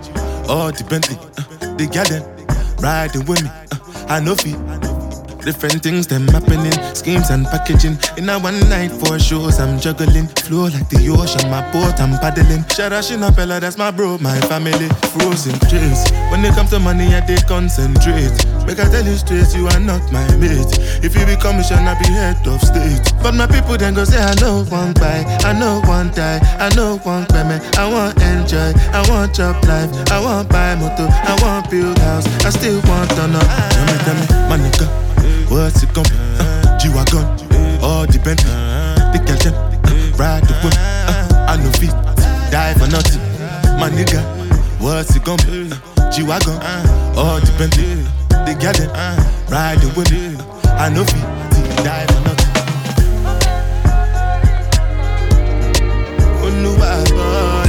all 0.50 0.72
the 0.72 0.86
Bentley 0.90 1.18
uh, 1.18 1.76
The 1.76 1.88
girl 1.88 2.06
them, 2.06 2.24
riding 2.80 3.26
with 3.26 3.44
me 3.44 3.50
uh, 3.50 4.06
I 4.08 4.20
know 4.20 4.36
fit 4.36 4.58
Different 5.44 5.82
things 5.82 6.06
them 6.06 6.28
happening, 6.28 6.72
schemes 6.94 7.32
and 7.32 7.48
packaging. 7.48 7.98
In 8.16 8.30
a 8.30 8.38
one 8.38 8.60
night 8.70 8.92
for 8.92 9.18
shows, 9.18 9.60
I'm 9.60 9.80
juggling. 9.80 10.28
Flow 10.46 10.66
like 10.66 10.88
the 10.90 11.10
ocean, 11.10 11.50
my 11.50 11.66
boat, 11.74 12.00
I'm 12.00 12.14
paddling. 12.20 12.62
Sharashi 12.70 13.18
Bella, 13.36 13.60
that's 13.60 13.76
my 13.76 13.90
bro, 13.90 14.20
my 14.20 14.40
family. 14.42 14.88
Frozen 15.18 15.58
trace. 15.68 16.06
When 16.30 16.46
it 16.46 16.54
comes 16.54 16.70
to 16.70 16.80
money, 16.80 17.16
I 17.16 17.22
they 17.22 17.38
concentrate. 17.48 18.38
Make 18.66 18.80
I 18.80 18.90
tell 18.90 19.06
you 19.06 19.18
straight, 19.18 19.54
you 19.56 19.68
are 19.68 19.80
not 19.80 20.02
my 20.12 20.26
mate. 20.38 20.78
If 21.04 21.16
you 21.16 21.26
be 21.26 21.36
commissioner, 21.36 21.96
be 22.00 22.08
head 22.14 22.46
of 22.48 22.62
state. 22.62 23.02
But 23.22 23.34
my 23.36 23.48
people 23.48 23.78
then 23.78 23.94
go 23.94 24.04
say, 24.04 24.22
I 24.22 24.34
know 24.36 24.64
one 24.66 24.94
buy, 24.94 25.24
I 25.44 25.54
know 25.58 25.82
one 25.86 26.12
die, 26.12 26.40
I 26.60 26.74
know 26.76 26.98
one 27.04 27.26
payment. 27.28 27.62
I 27.78 27.90
want 27.92 28.22
enjoy, 28.22 28.74
I 28.94 29.04
want 29.10 29.36
chop 29.36 29.62
life, 29.66 29.90
I 30.12 30.20
want 30.22 30.50
buy 30.50 30.76
motor, 30.76 31.10
I 31.10 31.38
want 31.42 31.70
build 31.70 31.98
house, 32.00 32.28
I 32.46 32.50
still 32.50 32.82
want 32.88 33.10
to 33.12 33.28
know. 33.28 33.40
Tell 33.40 33.86
me, 33.86 33.96
tell 34.06 34.16
me, 34.16 34.26
my 34.50 34.58
nigga. 34.58 34.88
What's 35.52 35.84
it 35.84 35.94
gon' 35.94 36.06
be? 36.06 36.16
Uh, 36.40 36.78
G-Wagon, 36.80 37.26
all 37.84 38.08
Bentley, 38.08 38.52
the 39.12 39.20
girl 39.26 39.38
them, 39.44 39.54
uh, 39.54 40.18
ride 40.18 40.44
the 40.48 40.54
whip. 40.64 40.74
Uh, 40.78 41.46
I 41.50 41.58
know 41.58 41.72
fit, 41.76 41.92
die 42.52 42.74
for 42.76 42.88
nothing. 42.88 43.20
My 43.78 43.90
nigga, 43.90 44.22
what's 44.80 45.14
it 45.14 45.26
gon' 45.26 45.38
be? 45.46 45.70
Uh, 45.70 46.10
G-Wagon, 46.10 46.56
all 47.18 47.42
Bentley, 47.60 48.06
the 48.46 48.56
girl 48.60 48.74
them, 48.74 48.92
uh, 48.94 49.18
ride 49.50 49.80
the 49.80 49.88
whip. 49.96 50.12
Uh, 50.66 50.70
I 50.78 50.90
know 50.90 51.04
fit, 51.04 51.84
die 51.84 52.06
for 52.08 52.22
nothing. 52.22 52.42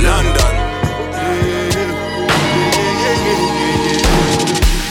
London. 0.03 0.55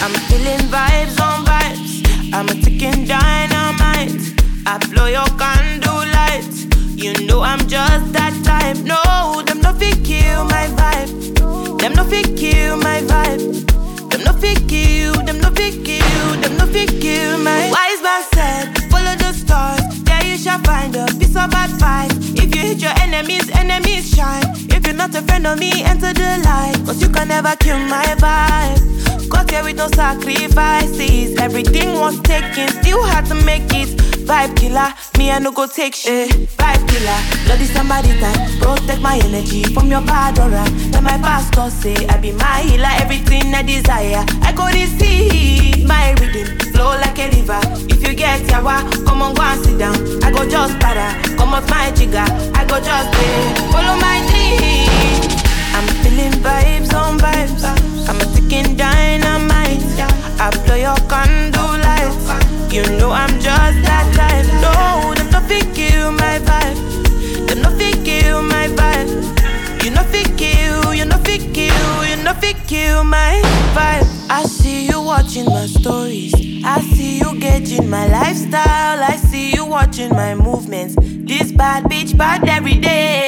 I'm 0.02 0.14
feeling 0.30 0.64
vibes 0.70 1.20
on 1.20 1.46
vibes. 1.46 2.34
I'm 2.34 2.48
a 2.48 2.54
ticking 2.54 3.06
dynamite. 3.06 4.34
I 4.66 4.78
blow 4.90 5.08
your 5.08 5.28
candle 5.38 6.06
lights. 6.18 6.66
You 6.96 7.26
know 7.26 7.42
I'm 7.42 7.60
just 7.68 8.14
that 8.14 8.34
type. 8.44 8.78
No, 8.86 9.42
them 9.44 9.62
no 9.62 9.74
fit 9.74 10.04
kill 10.04 10.46
my 10.46 10.68
vibe. 10.78 11.80
Them 11.80 11.94
no 11.94 12.04
fit 12.06 12.38
kill 12.38 12.78
my 12.78 13.02
vibe. 13.02 13.71
Them 14.22 14.36
no 14.36 14.40
fit 14.40 14.68
kill. 14.70 15.14
Them 15.26 15.40
no 15.40 15.50
fit 15.50 15.84
kill. 15.84 16.42
Them 16.42 16.58
no 16.58 16.68
fit 16.68 17.02
kill 17.02 17.40
my. 17.40 17.72
Wise 17.72 18.02
man 18.04 18.24
said, 18.34 18.92
follow 18.92 19.16
the 19.16 19.34
stars. 19.34 19.82
There 20.04 20.24
you 20.26 20.38
shall 20.38 20.60
find 20.60 20.96
a 20.96 21.08
piece 21.18 21.36
of 21.36 21.52
advice. 21.52 22.12
If 22.36 22.54
you 22.56 22.62
hit 22.62 22.82
your 22.82 22.94
enemies, 23.02 23.50
enemies 23.50 24.14
shine. 24.14 24.44
If 24.70 24.86
you're 24.86 24.96
not 24.96 25.16
a 25.16 25.24
friend 25.24 25.48
of 25.48 25.58
me, 25.58 25.82
enter 25.84 26.14
the 26.14 26.40
light. 26.46 26.78
Cause 26.86 27.02
you 27.02 27.10
can 27.10 27.30
never 27.30 27.56
kill 27.56 27.80
my 27.80 28.06
vibe. 28.22 29.11
Got 29.32 29.50
here 29.50 29.64
with 29.64 29.78
no 29.78 29.88
sacrifices. 29.88 31.38
Everything 31.40 31.94
was 32.00 32.20
taken, 32.22 32.68
still 32.82 33.04
had 33.04 33.26
to 33.28 33.36
make 33.36 33.64
it. 33.74 33.90
Vibe 34.28 34.56
killer, 34.56 34.94
me 35.18 35.32
I 35.32 35.40
no 35.40 35.52
go 35.52 35.66
take 35.68 35.96
shit. 35.96 36.30
Vibe 36.58 36.88
killer, 36.88 37.20
bloody 37.46 37.66
somebody 37.66 38.14
time. 38.20 38.60
Protect 38.60 39.02
my 39.02 39.20
energy 39.24 39.64
from 39.74 39.88
your 39.90 40.02
bad 40.02 40.38
aura. 40.40 40.64
Then 40.92 41.04
my 41.04 41.18
pastor 41.18 41.70
say 41.70 41.96
I 42.08 42.18
be 42.18 42.32
my 42.34 42.62
healer, 42.62 42.92
everything 43.04 43.54
I 43.54 43.64
desire. 43.64 44.24
I 44.42 44.54
go 44.54 44.66
receive 44.68 45.88
my 45.88 46.12
rhythm, 46.20 46.48
flow 46.72 46.92
like 47.02 47.18
a 47.20 47.30
river. 47.36 47.60
If 47.90 48.08
you 48.08 48.14
get 48.14 48.42
yawa, 48.52 49.06
come 49.06 49.22
on 49.22 49.34
go 49.34 49.42
and 49.42 49.66
sit 49.66 49.78
down. 49.80 49.96
I 50.24 50.32
go 50.32 50.48
just 50.48 50.80
para, 50.80 51.08
come 51.38 51.54
off 51.54 51.70
my 51.70 51.92
jigger. 51.92 52.28
I 52.56 52.66
go 52.70 52.80
just 52.80 53.12
pay, 53.14 53.72
follow 53.72 53.96
my 54.00 54.20
dream. 54.30 54.91
Feeling 56.04 56.34
vibes 56.44 56.94
on 56.94 57.20
vibes. 57.20 57.64
I'm 58.10 58.20
a 58.20 58.26
ticking 58.34 58.76
dynamite. 58.76 59.82
I 60.40 60.50
blow 60.66 60.76
your 60.76 60.98
candle 61.08 61.78
lights. 61.86 62.74
You 62.74 62.84
know 62.98 63.12
I'm 63.12 63.30
just 63.40 63.78
that 63.88 64.08
type. 64.16 64.48
No, 64.64 65.14
them 65.14 65.30
no 65.32 65.40
kill 65.74 66.12
my 66.12 66.40
vibe. 66.40 67.48
Them 67.48 67.62
no 67.62 67.70
kill 67.78 68.42
my 68.42 68.68
vibe. 68.68 69.32
You 69.84 69.92
no 69.92 70.04
kill, 70.38 70.94
you 70.94 71.06
no 71.06 71.18
kill, 71.20 72.06
you 72.06 72.16
no 72.24 72.34
kill 72.68 73.04
my 73.04 73.42
vibe. 73.76 74.08
I 74.30 74.44
see 74.44 74.88
you 74.88 75.02
watching 75.02 75.46
my 75.46 75.66
stories. 75.66 76.34
I 76.64 76.80
see 76.94 77.20
you 77.20 77.40
gauging 77.40 77.90
my 77.90 78.08
lifestyle. 78.08 79.04
I 79.04 79.18
see 79.18 79.54
you 79.54 79.66
watching 79.66 80.10
my 80.10 80.36
movements. 80.36 80.96
This 81.00 81.52
bad 81.52 81.86
bitch 81.86 82.18
bad 82.18 82.48
every 82.48 82.76
day. 82.76 83.28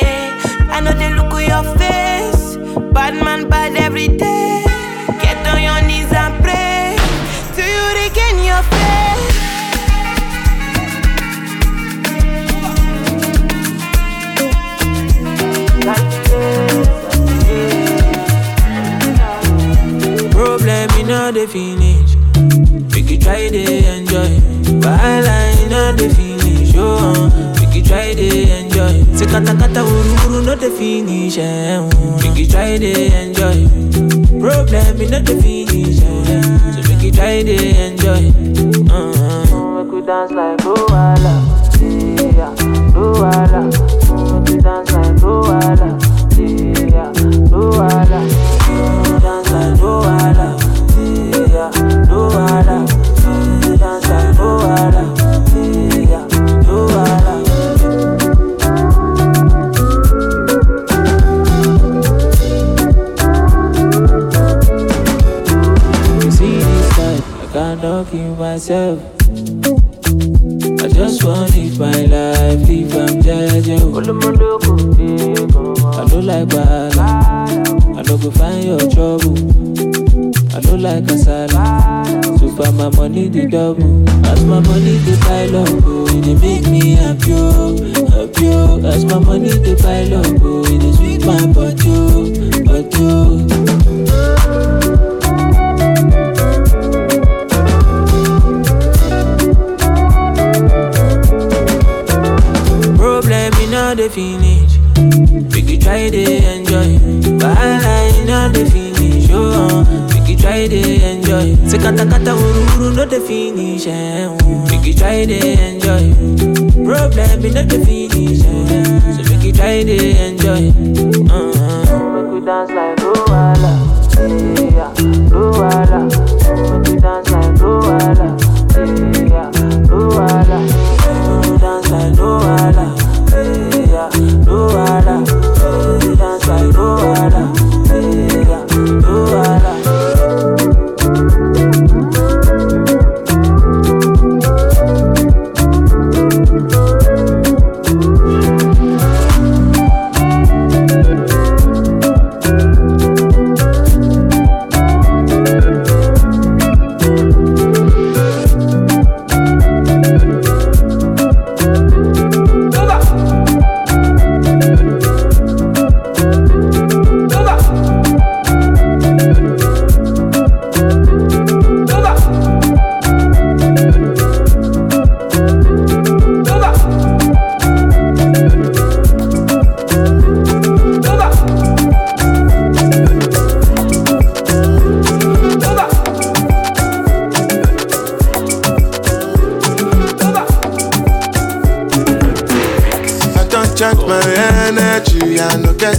I 0.70 0.80
know 0.80 0.94
they 0.94 1.10
look 1.14 1.34
at 1.34 1.48
your 1.48 1.78
face. 1.78 2.43
Bad 2.76 3.14
man 3.24 3.50
bad 3.50 3.76
every 3.76 4.08
day. 4.08 4.64
Get 5.22 5.38
on 5.48 5.62
your 5.62 5.82
knees 5.88 6.12
and 6.12 6.34
pray. 6.44 6.98
Till 7.54 7.68
you 7.68 7.86
regain 8.02 8.44
your 8.44 8.64
faith. 8.72 9.34
Problem 20.32 20.90
in 21.00 21.12
all 21.12 21.32
the 21.32 21.48
finish. 21.48 22.16
Make 22.92 23.10
you 23.12 23.20
try 23.20 23.50
to 23.50 23.64
enjoy. 23.98 24.40
While 24.82 25.28
I 25.28 25.68
know 25.70 25.92
the 25.94 26.10
finish. 26.16 26.74
Oh, 26.76 27.30
make 27.60 27.76
you 27.76 27.84
try 27.84 28.14
to 28.14 28.22
enjoy. 28.22 28.63
Say 28.74 29.28
kata 29.30 29.54
kata 29.54 29.82
uru 29.86 30.14
uru 30.26 30.40
no 30.46 30.56
the 30.56 30.70
finish. 30.72 31.38
Eh, 31.38 31.78
uh, 31.78 31.86
make 32.22 32.38
you 32.40 32.48
try 32.48 32.78
to 32.78 32.92
enjoy. 33.22 33.70
Problem 34.42 34.98
in 35.02 35.14
all 35.14 35.22
the 35.22 35.36
finish. 35.42 36.02
Eh, 36.02 36.42
so 36.74 36.82
make 36.90 37.04
you 37.06 37.12
try 37.12 37.44
to 37.44 37.54
enjoy. 37.54 38.34
Uh-huh. 38.90 39.84
Make 39.84 39.94
you 39.94 40.02
dance 40.02 40.32
like 40.32 40.58
Luala. 40.66 41.36
Yeah, 41.78 42.50
Luala. 42.98 43.62
Make 44.42 44.50
you 44.50 44.62
dance 44.62 44.92
like 44.92 45.16
Luala. 45.22 45.90
Yeah, 46.34 47.14
Luala. 47.54 47.93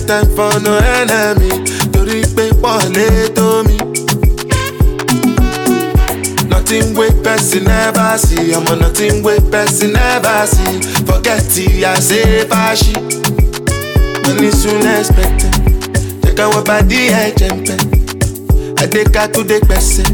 Time 0.06 0.26
for 0.36 0.52
no 0.60 0.76
enemy. 1.00 1.50
Torí 1.92 2.20
pé 2.36 2.44
pọ̀lẹ́ 2.62 3.28
tó 3.36 3.62
mi. 3.66 3.76
Nothing 6.50 6.94
wey 6.98 7.10
person 7.22 7.64
never 7.64 8.18
see, 8.18 8.52
ọmọ 8.58 8.74
nothing 8.80 9.22
wey 9.22 9.38
person 9.50 9.92
never 9.92 10.46
see. 10.46 10.80
Forget 11.06 11.56
it, 11.58 11.84
I 11.84 12.00
say 12.00 12.44
fàṣì. 12.50 12.94
Money 14.26 14.50
soon 14.50 14.86
expected, 14.96 15.54
jẹ́ 16.22 16.34
káwọn 16.36 16.62
bá 16.68 16.76
dí 16.90 17.00
ẹ̀jẹ̀ 17.24 17.52
ń 17.54 17.58
pẹ́. 17.66 17.78
Adékakúdé 18.82 19.56
gbẹ̀sẹ̀, 19.66 20.06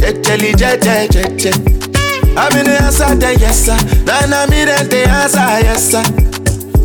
jẹ́jẹ́lì 0.00 0.50
jẹ́jẹ́ 0.60 1.08
jẹ́jẹ́. 1.14 1.54
In 2.58 2.64
the 2.66 2.82
answer, 2.82 3.14
then 3.16 3.38
yes 3.40 3.64
sir. 3.64 3.76
Then 4.04 4.32
I'm 4.32 4.52
in 4.52 4.66
the 4.90 5.08
answer, 5.08 5.40
yes 5.66 5.90
sir. 5.90 6.02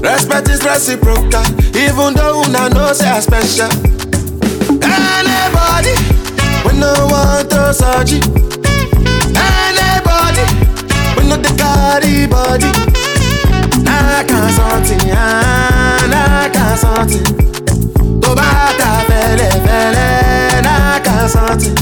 Respect 0.02 0.49
is 0.49 0.64
reciprocal, 0.66 1.43
even 1.76 2.14
though 2.16 2.41
una 2.43 2.70
know 2.70 2.91
say 2.93 3.08
I 3.10 3.20
special. 3.20 3.70
Anybody, 4.82 5.93
we 6.66 6.80
no 6.80 6.91
want 7.12 7.49
to 7.52 7.74
search 7.74 8.14
it. 8.18 8.26
Anybody, 9.38 10.45
we 11.18 11.30
no 11.30 11.38
the 11.38 11.54
carry 11.58 12.26
body. 12.28 12.72
Nah, 13.84 14.24
can't 14.24 14.52
something, 14.54 15.08
nah, 15.08 16.49
can't 16.49 16.80
something. 16.80 17.26
Tó 18.22 18.36
bá 18.36 18.49
ta 18.80 18.91
fẹ́lẹ́ 19.08 19.49
eh, 19.49 19.62
fẹ́lẹ́, 19.66 20.58
eh, 20.58 20.62
nah, 20.66 20.99
can't 21.06 21.30
something. 21.36 21.76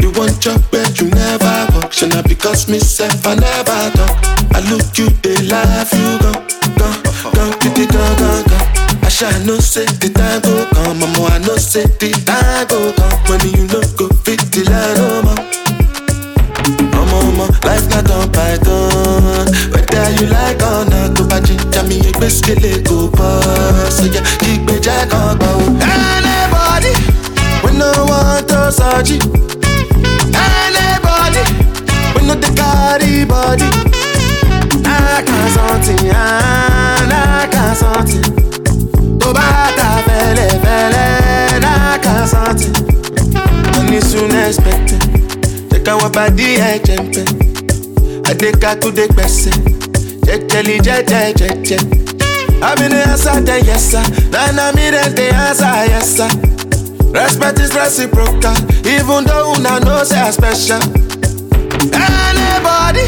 You 0.00 0.10
want 0.16 0.40
job 0.40 0.60
where 0.70 0.88
you 0.98 1.06
never 1.10 1.73
shall 1.94 2.08
not 2.08 2.28
because 2.28 2.68
me 2.68 2.78
self 2.78 3.26
I 3.26 3.34
never 3.36 3.90
done. 3.96 4.16
I 4.54 4.60
look 4.70 4.96
you, 4.98 5.08
they 5.22 5.36
laugh, 5.46 5.92
you 5.92 6.18
go, 6.18 6.32
go, 6.78 6.88
go, 7.32 7.46
go, 7.62 7.70
go, 7.86 8.04
go, 8.18 8.30
go. 8.50 8.58
I 9.02 9.08
shall 9.08 9.38
no 9.44 9.58
say 9.58 9.86
the 9.86 10.10
time 10.10 10.40
go 10.42 10.66
come, 10.74 10.98
mama, 10.98 11.28
I 11.30 11.38
know 11.38 11.56
say 11.56 11.84
the 11.86 12.10
time 12.26 12.66
go 12.68 12.92
come. 12.94 13.18
When 13.30 13.40
you 13.54 13.66
no 13.70 13.80
go 13.96 14.08
fit 14.24 14.40
the 14.50 14.62
line, 14.70 14.96
no 14.98 15.22
more. 15.22 15.42
Mama, 16.90 17.46
life 17.64 17.86
not 17.90 18.10
on 18.10 18.30
python. 18.32 19.46
Whether 19.70 20.10
you 20.18 20.26
like 20.30 20.62
or 20.62 20.84
not, 20.90 21.14
ginger 21.44 21.82
me 21.84 22.00
a 22.00 22.12
biscuit, 22.18 22.84
go 22.88 23.10
boss. 23.10 23.96
So 23.98 24.04
yeah, 24.04 24.24
keep 24.38 24.62
me 24.66 24.80
jack 24.80 25.12
on 25.14 25.38
bow. 25.38 25.58
Anybody, 25.78 26.94
we 27.62 27.76
no 27.78 27.90
want 28.08 28.48
to 28.48 28.70
it. 29.10 29.22
Anybody, 30.34 31.03
we 32.14 32.20
no 32.26 32.34
the 32.34 32.50
carry 32.58 33.24
body. 33.24 33.68
I 34.86 35.22
can't 35.26 35.50
something, 35.56 36.10
I 36.10 37.48
can't 37.52 37.76
something. 37.76 38.24
Tó 39.20 39.32
bá 39.32 39.72
ta 39.76 39.88
fẹ́lẹ́ 40.06 40.50
fẹ́lẹ́, 40.64 41.64
I 41.64 41.98
can't 42.04 42.28
something. 42.32 42.74
Money 43.76 44.00
soon 44.00 44.30
expected, 44.44 45.02
jẹ́ 45.70 45.80
káwọn 45.86 46.10
bá 46.16 46.24
dí 46.36 46.48
ẹ̀jẹ̀ 46.70 47.00
ń 47.00 47.04
pẹ́. 47.14 47.26
Adékakúdé 48.30 49.04
gbẹ̀sẹ̀, 49.14 49.54
jẹ́jẹ́lì 50.26 50.76
jẹ́jẹ́ 50.86 51.34
jẹ́jẹ́. 51.40 51.80
I'm 52.62 52.78
in 52.82 52.92
the 52.92 53.08
answer, 53.08 53.40
then 53.42 53.62
yes 53.66 53.90
sir. 53.90 54.02
Then 54.32 54.58
I'm 54.58 54.78
in 54.78 54.94
the 55.14 55.26
answer, 55.34 55.72
yes 55.92 56.16
sir. 56.16 56.30
Respect 57.12 57.58
is 57.60 57.74
reciprocal, 57.74 58.56
even 58.86 59.24
though 59.26 59.52
una 59.52 59.80
know 59.80 60.02
say 60.02 60.18
I 60.18 60.30
special. 60.30 60.80
Anybody, 61.92 63.04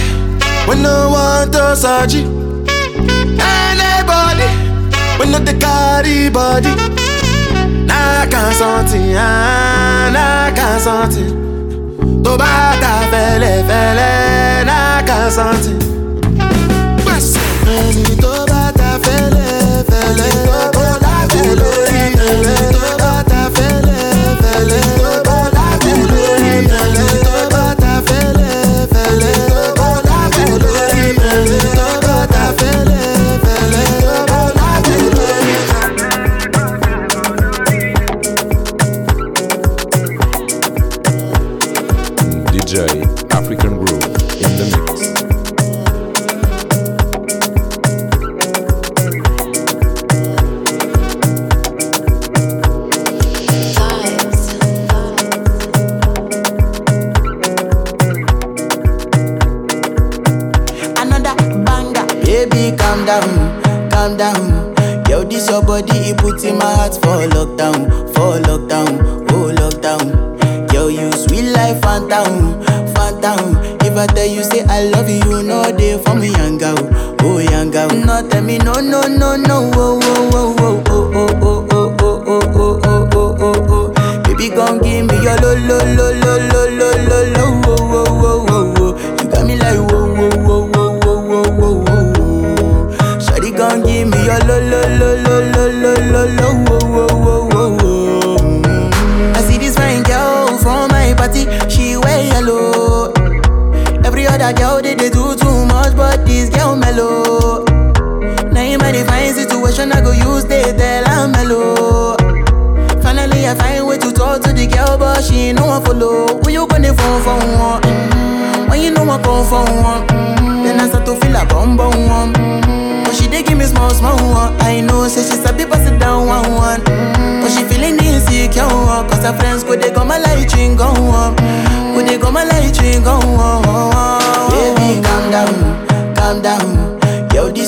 we 0.68 0.74
no 0.82 1.10
want 1.10 1.52
to 1.52 1.76
search 1.76 2.14
it. 2.14 2.26
Anybody, 3.40 4.48
we 5.18 5.30
no 5.30 5.38
the 5.38 5.56
carry 5.58 6.28
body. 6.30 6.70
Nah, 7.86 8.26
can't 8.26 8.54
something, 8.54 9.14
ah, 9.16 10.10
nah, 10.12 10.54
can't 10.54 10.80
something. 10.82 11.32
Tó 12.24 12.36
bá 12.36 12.76
ta 12.82 12.92
fẹ́lẹ́ 13.10 13.62
fẹ́lẹ́, 13.68 14.64
nah, 14.68 15.02
can't 15.08 15.32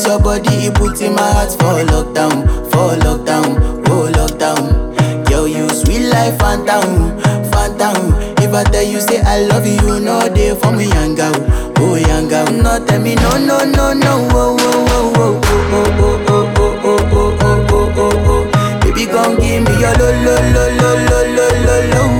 your 0.08 0.18
body, 0.20 0.48
it 0.66 0.74
puts 0.74 1.00
in 1.02 1.14
my 1.14 1.20
heart 1.32 1.50
for 1.52 1.84
lockdown, 1.92 2.46
for 2.72 2.96
lockdown, 3.04 3.84
oh 3.88 4.10
lockdown. 4.16 5.28
Yo, 5.30 5.44
you 5.44 5.68
sweet 5.68 6.08
life, 6.08 6.38
phantom, 6.38 7.18
phantom. 7.52 8.14
If 8.40 8.54
I 8.54 8.64
tell 8.64 8.82
you 8.82 9.00
say 9.00 9.20
I 9.20 9.40
love 9.44 9.66
you, 9.66 9.74
you 9.74 10.00
know 10.00 10.20
they 10.28 10.54
for 10.54 10.72
me, 10.72 10.88
girl, 10.88 11.34
oh 11.78 11.96
young. 11.96 12.28
No, 12.62 12.82
tell 12.86 13.00
me 13.02 13.14
no, 13.16 13.36
no, 13.38 13.58
no, 13.64 13.92
no, 13.92 14.28
oh, 14.32 14.56
oh, 14.58 14.86
oh, 14.88 15.12
oh, 15.16 15.40
oh, 15.60 15.92
oh, 15.98 16.28
oh, 16.28 16.48
oh, 16.48 16.78
oh, 16.84 17.04
oh, 17.12 17.36
oh, 17.42 17.66
oh, 17.68 17.92
oh, 17.96 18.50
oh. 18.54 18.80
Baby, 18.80 19.04
gon' 19.06 19.36
give 19.36 19.62
me 19.62 19.72
your 19.80 19.92
lo, 20.00 20.08
lo, 20.24 20.34
lo, 20.54 20.64
lo, 20.80 20.90
lo, 21.04 21.18
lo, 21.36 21.46
lo, 21.66 21.76
lo, 21.92 22.17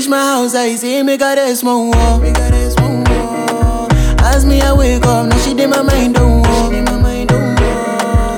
reach 0.00 0.08
my 0.08 0.18
house, 0.18 0.54
I 0.54 0.76
see 0.76 1.02
me 1.02 1.18
got 1.18 1.36
a 1.36 1.54
small 1.54 1.90
wall. 1.90 2.20
Me 2.20 2.32
got 2.32 2.54
a 2.54 2.70
small 2.70 3.04
wall. 3.04 3.88
As 4.20 4.46
me 4.46 4.62
I 4.62 4.72
wake 4.72 5.04
up, 5.04 5.28
now 5.28 5.36
she 5.38 5.52
did 5.52 5.68
my 5.68 5.82
mind 5.82 6.14
don't 6.14 6.40
walk. 6.40 6.70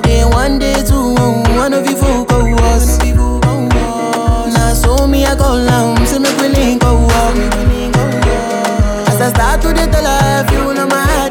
Then 0.02 0.30
one 0.30 0.58
day 0.58 0.74
two, 0.82 0.94
oh, 0.94 1.16
oh. 1.46 1.56
one 1.56 1.72
of 1.72 1.86
you 1.88 1.96
folk 1.96 2.28
go 2.28 2.40
was. 2.56 2.98
Now 2.98 4.74
so 4.74 5.06
me 5.06 5.24
I 5.24 5.36
go 5.36 5.64
down, 5.64 6.04
say 6.04 6.18
me 6.18 6.30
we 6.40 6.48
link 6.48 6.82
go. 6.82 7.06
As 9.06 9.20
I 9.20 9.28
start 9.30 9.62
to 9.62 9.68
the 9.68 9.86
tell 9.92 10.04
her, 10.04 10.44
you 10.52 10.74
know 10.74 10.86
my 10.86 11.21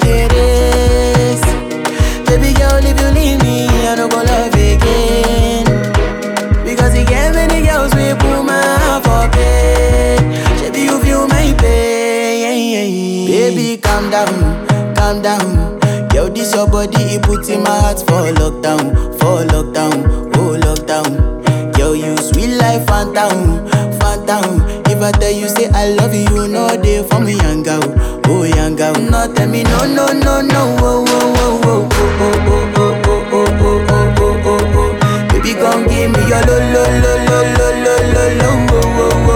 down, 14.12 14.96
calm 14.96 15.22
down. 15.22 15.80
Yo, 16.14 16.28
this 16.30 16.54
your 16.54 16.68
body, 16.68 17.02
it 17.16 17.24
puts 17.24 17.50
in 17.50 17.64
my 17.64 17.70
heart 17.80 18.00
for 18.00 18.28
lockdown, 18.40 18.94
for 19.20 19.44
lockdown, 19.48 20.32
oh 20.36 20.58
lockdown. 20.60 21.78
Yo, 21.78 21.94
you 21.94 22.16
sweet 22.18 22.56
life, 22.58 22.86
phantom, 22.88 23.68
phantom. 24.00 24.62
If 24.92 25.02
I 25.02 25.12
tell 25.14 25.32
you 25.32 25.48
say 25.48 25.70
I 25.74 25.94
love 25.96 26.14
you, 26.14 26.22
you 26.30 26.48
know 26.48 26.68
they 26.78 27.02
for 27.08 27.20
me, 27.22 27.36
young 27.38 27.64
girl, 27.64 27.82
oh 28.28 28.44
young 28.44 28.76
girl. 28.76 28.94
No, 28.94 29.34
tell 29.34 29.48
me 29.50 29.64
no, 29.64 29.86
no, 29.86 30.08
no, 30.12 30.42
no, 30.42 30.76
oh, 30.80 31.06
oh, 31.08 31.62
oh, 31.64 31.64
oh, 31.64 31.90
oh, 32.20 32.38
oh, 32.48 32.74
oh, 32.76 33.02
oh, 33.06 33.32
oh, 33.32 33.32
oh, 33.32 33.48
oh, 33.62 33.86
oh, 33.90 34.16
oh, 34.20 34.42
oh, 34.46 34.76
oh. 34.76 35.28
Baby, 35.30 35.54
gon' 35.54 35.88
give 35.88 36.12
me 36.12 36.20
your 36.28 36.42
lo 36.46 36.58
lo 36.74 36.84
lo 37.02 37.14
lo 37.26 37.40
lo 37.56 37.68
lo 37.82 37.96
lo 38.14 38.24
lo 38.38 39.31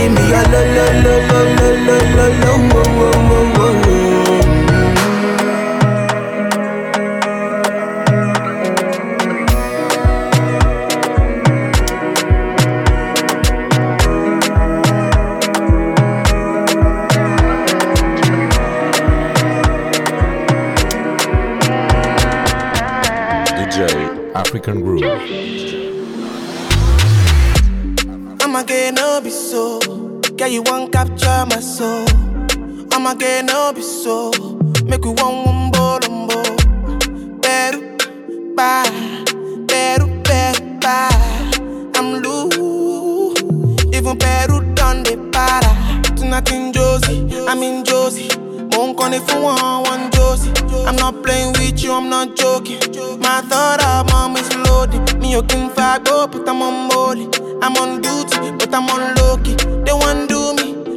give 0.00 0.12
me 0.12 0.32
a 0.32 0.42
lo 0.52 0.60
lo 0.74 1.02
lo. 1.02 1.29
You 30.50 30.62
want 30.62 30.92
capture 30.92 31.46
my 31.48 31.60
soul. 31.60 32.04
I'ma 32.92 33.14
get 33.14 33.44
no 33.44 33.72
be 33.72 33.82
so. 33.82 34.32
Make 34.84 35.04
you 35.04 35.12
want 35.12 35.46
one 35.46 35.70
bolombo. 35.70 36.42
Beru, 37.40 37.96
bye. 38.56 38.90
Beru, 39.66 40.06
beru, 40.22 40.78
bye. 40.80 41.52
I'm 41.94 42.22
loose. 42.22 43.42
Even 43.94 44.16
Peru 44.18 44.74
done 44.74 45.04
the 45.04 45.16
para. 45.32 45.70
Tonight 46.16 46.50
in 46.50 46.72
Josie, 46.72 47.28
I'm 47.46 47.62
in 47.62 47.84
Josie. 47.84 48.28
Won't 48.72 48.96
call 48.96 49.12
it 49.12 49.22
for 49.30 49.40
one, 49.40 49.82
one 49.84 50.10
Josie. 50.10 50.52
I'm 50.84 50.96
not 50.96 51.22
playing 51.22 51.52
with 51.52 51.80
you, 51.82 51.92
I'm 51.92 52.08
not 52.08 52.36
joking. 52.36 52.80
My 53.20 53.40
thought 53.42 53.82
of 53.84 54.10
mom 54.10 54.36
is 54.36 54.52
loaded. 54.56 55.20
Me, 55.20 55.30
you 55.32 55.42
can 55.44 55.70
fight, 55.70 56.04
go, 56.04 56.26
but 56.26 56.48
I'm 56.48 56.60
on 56.62 56.88
molly. 56.88 57.28
I'm 57.62 57.76
on 57.76 58.00
duty, 58.00 58.50
but 58.58 58.74
I'm 58.74 58.88
on 58.90 59.14
low 59.16 59.36
key. 59.44 59.54
They 59.84 59.92
want 59.92 60.28
do 60.28 60.39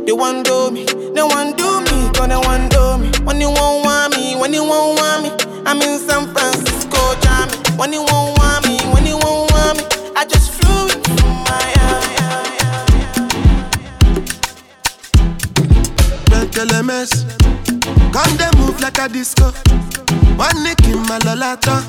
they 0.05 0.11
want 0.11 0.45
do 0.45 0.71
me, 0.71 0.85
they 0.85 1.23
want 1.23 1.57
do 1.57 1.81
me, 1.81 2.09
cause 2.13 2.27
they 2.27 2.35
want 2.35 2.71
do 2.71 2.97
me. 2.97 3.09
When 3.25 3.39
you 3.39 3.49
won't 3.49 3.85
want 3.85 4.15
me, 4.15 4.35
when 4.35 4.53
you 4.53 4.63
won't 4.63 4.99
want 4.99 5.23
me, 5.23 5.29
I'm 5.65 5.81
in 5.81 5.99
San 5.99 6.33
Francisco, 6.33 6.99
jamming. 7.21 7.77
When 7.77 7.93
you 7.93 8.03
won't 8.03 8.37
want 8.37 8.67
me, 8.67 8.77
when 8.93 9.05
you 9.05 9.17
won't 9.17 9.51
want 9.51 9.77
me, 9.77 9.83
I 10.15 10.25
just 10.25 10.51
flew 10.51 10.85
in 10.85 11.01
from 11.17 11.43
Miami. 11.47 11.63
LMS. 16.63 17.25
Come 18.13 18.37
they 18.37 18.49
move 18.57 18.79
like 18.79 18.97
a 18.99 19.09
disco. 19.09 19.51
One 20.37 20.63
nick 20.63 20.83
in 20.85 20.99
my 21.09 21.19
lolata. 21.19 21.83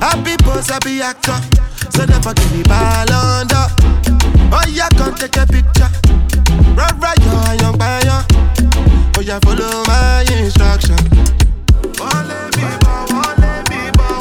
Happy 0.00 0.36
pose, 0.44 0.68
happy 0.68 1.00
actor. 1.00 1.67
So 1.90 2.04
never 2.04 2.32
give 2.34 2.52
me 2.52 2.62
ball 2.62 3.12
under. 3.12 3.66
Oh 4.52 4.64
yeah, 4.68 4.88
come 4.90 5.14
take 5.14 5.36
a 5.36 5.46
picture. 5.46 5.88
Run 6.74 7.00
right, 7.00 7.18
yo, 7.18 7.52
young 7.60 7.76
buyer. 7.78 8.24
Oh 9.16 9.20
yeah, 9.20 9.38
follow 9.40 9.82
my 9.86 10.24
instruction. 10.30 10.96
Wale 11.98 12.50
bibo, 12.54 13.06
wale 13.10 13.62
bibo, 13.68 14.18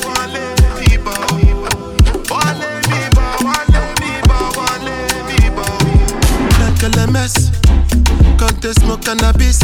Come 8.58 8.74
to 8.74 8.80
smoke 8.82 9.02
cannabis. 9.06 9.60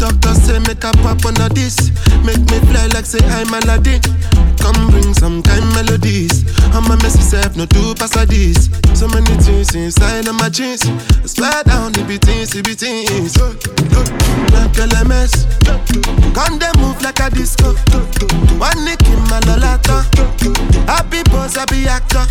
Doctor 0.00 0.32
say 0.32 0.58
make 0.60 0.82
a 0.82 0.90
pop 1.04 1.20
on 1.26 1.36
a 1.36 1.52
this. 1.52 1.92
Make 2.24 2.40
me 2.48 2.58
fly 2.72 2.88
like 2.94 3.04
say 3.04 3.20
I'm 3.28 3.52
Aladdin. 3.52 4.00
Come 4.56 4.88
bring 4.88 5.12
some 5.12 5.42
kind 5.42 5.68
melodies. 5.76 6.48
I'm 6.72 6.90
a 6.90 6.96
messy 6.96 7.20
self, 7.20 7.56
no 7.58 7.66
two 7.66 7.94
pass 7.96 8.16
like 8.16 8.28
this. 8.28 8.70
So 8.94 9.06
many 9.08 9.36
things 9.44 9.74
inside 9.74 10.28
of 10.28 10.36
my 10.36 10.48
jeans. 10.48 10.88
I 10.88 11.26
swear 11.26 11.62
down 11.64 11.92
the 11.92 12.04
beatings, 12.08 12.48
the 12.48 12.62
beatings. 12.64 13.36
Like 14.56 14.72
LMS. 14.80 15.44
Come 16.32 16.58
they 16.58 16.72
move 16.80 17.02
like 17.02 17.20
a 17.20 17.28
disco. 17.28 17.76
One 18.56 18.82
nick 18.88 19.04
in 19.12 19.20
my 19.28 19.44
lolata. 19.44 20.08
Happy 20.88 21.22
boss, 21.24 21.56
happy 21.56 21.86
actor. 21.86 22.24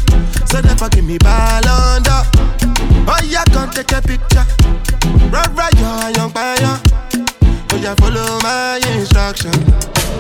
So 0.48 0.62
therefore 0.62 0.90
give 0.90 1.06
me 1.06 1.20
ball 1.20 1.68
under. 1.68 2.26
Oh 3.06 3.22
yeah, 3.24 3.46
come 3.54 3.70
take 3.70 3.92
a 3.92 4.02
picture. 4.02 4.46
Right, 5.32 5.48
right, 5.56 5.74
yo, 5.76 6.07
young 6.16 6.30
fire. 6.32 6.80
Oh 7.72 7.80
yeah, 7.82 7.96
follow 7.96 8.40
my 8.44 8.80
instruction. 8.98 9.52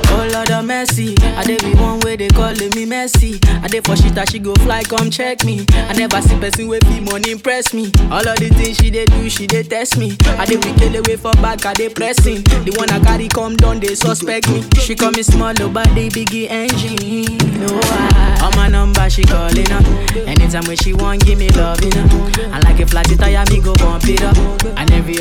Oh 0.09 0.27
Lord 0.31 0.49
of 0.51 0.65
mercy, 0.65 1.15
I 1.35 1.43
dey 1.43 1.57
be 1.57 1.73
one 1.75 1.99
way 1.99 2.15
they 2.15 2.29
calling 2.29 2.69
me 2.75 2.85
messy. 2.85 3.39
I 3.61 3.67
dey 3.67 3.81
for 3.81 3.95
shit 3.95 4.15
that 4.15 4.29
she 4.31 4.39
go 4.39 4.53
fly, 4.55 4.83
come 4.83 5.09
check 5.11 5.43
me. 5.43 5.65
I 5.71 5.93
never 5.93 6.21
see 6.21 6.37
person 6.39 6.67
with 6.67 6.83
be 6.87 6.99
money 7.01 7.31
impress 7.31 7.73
me. 7.73 7.91
All 8.09 8.25
of 8.27 8.37
the 8.39 8.49
things 8.55 8.77
she 8.77 8.89
dey 8.89 9.05
do, 9.05 9.29
she 9.29 9.47
dey 9.47 9.63
test 9.63 9.97
me. 9.97 10.15
I 10.39 10.45
dey 10.45 10.57
wicked 10.57 10.95
away 10.95 11.17
for 11.17 11.33
back, 11.33 11.65
I 11.65 11.73
dey 11.73 11.89
pressing. 11.89 12.41
The 12.43 12.73
one 12.77 12.89
I 12.89 12.99
carry 13.03 13.27
come 13.27 13.55
down, 13.57 13.79
they 13.79 13.95
suspect 13.95 14.49
me. 14.49 14.63
She 14.79 14.95
call 14.95 15.11
me 15.11 15.23
small, 15.23 15.53
oh, 15.61 15.69
but 15.69 15.87
they 15.93 16.07
biggie 16.09 16.49
engine. 16.49 17.37
No, 17.59 17.67
I, 17.83 18.39
on 18.47 18.55
my 18.55 18.67
number 18.69 19.09
she 19.09 19.23
calling 19.23 19.69
up. 19.71 19.85
Anytime 20.25 20.63
when 20.67 20.77
she 20.77 20.93
want, 20.93 21.25
give 21.25 21.37
me 21.37 21.49
love, 21.49 21.83
you 21.83 21.89
know. 21.91 22.07
I 22.53 22.59
like 22.63 22.79
a 22.79 22.85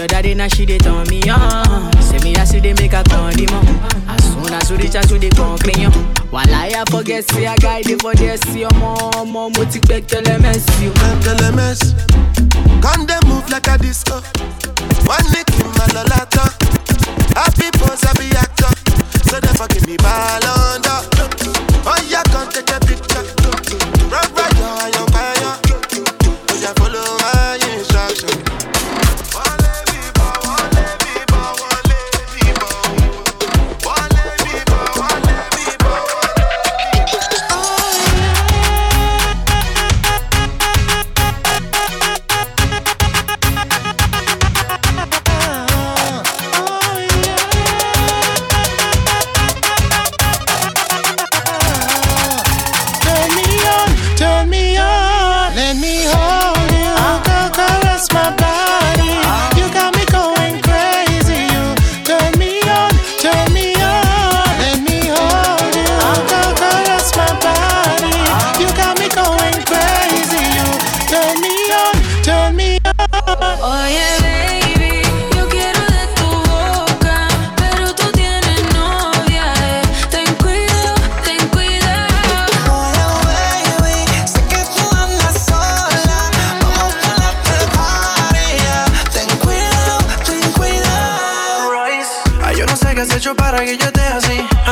Other 0.06 0.22
day 0.22 0.34
now 0.34 0.46
she 0.46 0.64
dey 0.66 0.78
turn 0.78 1.06
me 1.08 1.20
on. 1.28 1.92
Say 2.02 2.18
me 2.22 2.36
I 2.36 2.44
see 2.44 2.60
they 2.60 2.74
make 2.74 2.92
a 2.92 3.02
condiment. 3.02 3.68
As 4.08 4.22
soon 4.32 4.52
as 4.54 4.70
we 4.70 4.76
reach 4.78 4.94
out 4.94 5.08
to 5.08 5.18
the 5.18 5.30
concrete, 5.30 5.82
while 6.30 6.46
I 6.54 6.84
forget 6.90 7.28
see 7.30 7.44
a 7.44 7.56
guy 7.56 7.82
dey 7.82 7.96
for 7.96 8.14
there 8.14 8.36
see 8.36 8.60
your 8.60 8.74
mom, 8.78 9.32
mom, 9.32 9.52
mo 9.52 9.64
ti 9.64 9.80
pẹ́ 9.80 10.06
tẹ́lẹ̀ 10.06 10.38
mẹ́sì. 10.38 10.86
LMS. 11.40 11.80
Come 12.82 13.06
they 13.06 13.18
move 13.26 13.48
like 13.50 13.66
a 13.66 13.76
disco. 13.78 14.20
One 15.10 15.26
nick 15.34 15.50
in 15.58 15.66
my 15.74 15.86
lolata. 15.94 16.54
Happy 17.34 17.68
boss, 17.78 18.02
happy 18.04 18.30
actor. 18.36 18.70
So 19.28 19.40
therefore 19.40 19.66
give 19.68 19.86
me 19.88 19.96
ball 19.96 20.46
under. 20.46 21.15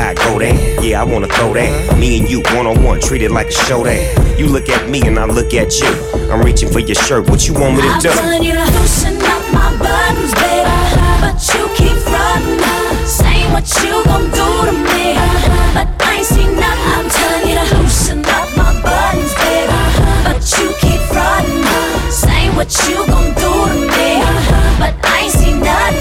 I 0.00 0.14
go 0.14 0.38
there. 0.38 0.54
Yeah, 0.82 1.02
I 1.02 1.04
wanna 1.04 1.28
throw 1.28 1.52
that. 1.54 1.98
Me 1.98 2.18
and 2.18 2.28
you, 2.28 2.40
one 2.56 2.66
on 2.66 2.82
one, 2.82 3.00
treated 3.00 3.30
like 3.30 3.48
a 3.48 3.52
show 3.52 3.84
that. 3.84 4.38
You 4.38 4.46
look 4.46 4.68
at 4.68 4.88
me 4.88 5.02
and 5.02 5.18
I 5.18 5.26
look 5.26 5.52
at 5.52 5.78
you. 5.78 5.92
I'm 6.32 6.42
reaching 6.42 6.70
for 6.70 6.80
your 6.80 6.94
shirt, 6.94 7.28
what 7.28 7.46
you 7.46 7.54
want 7.54 7.76
me 7.76 7.82
to 7.82 7.88
I 7.88 8.00
do? 8.00 8.10
I 8.10 8.16
want 8.32 8.44
you 8.44 8.54
to 8.54 8.64
loosen 8.78 9.16
up 9.20 9.42
my 9.52 9.68
buttons, 9.76 10.32
baby. 10.34 10.70
But 11.20 11.36
you 11.52 11.68
keep 11.76 11.98
running. 12.08 12.60
Say 13.06 13.44
what 13.52 13.66
you 13.84 13.92
gon' 14.04 14.30
do 14.32 14.48
to 14.68 14.72
me. 14.72 15.14
But 15.76 15.88
I 16.00 16.16
ain't 16.16 16.26
seen 16.26 16.56
nothing. 16.56 16.92
I'm 16.96 17.08
telling 17.10 17.48
you 17.50 17.56
to 17.60 17.66
loosen 17.76 18.24
up 18.24 18.48
my 18.56 18.72
buttons, 18.80 19.34
baby. 19.36 19.80
But 20.24 20.40
you 20.56 20.72
keep 20.80 21.02
running. 21.12 22.10
Say 22.10 22.48
what 22.56 22.72
you 22.88 23.04
gon' 23.06 23.34
do 23.36 23.52
to 23.68 23.76
me. 23.92 24.10
But 24.80 24.94
I 25.04 25.28
ain't 25.28 25.32
seen 25.32 25.60
nothing. 25.60 25.99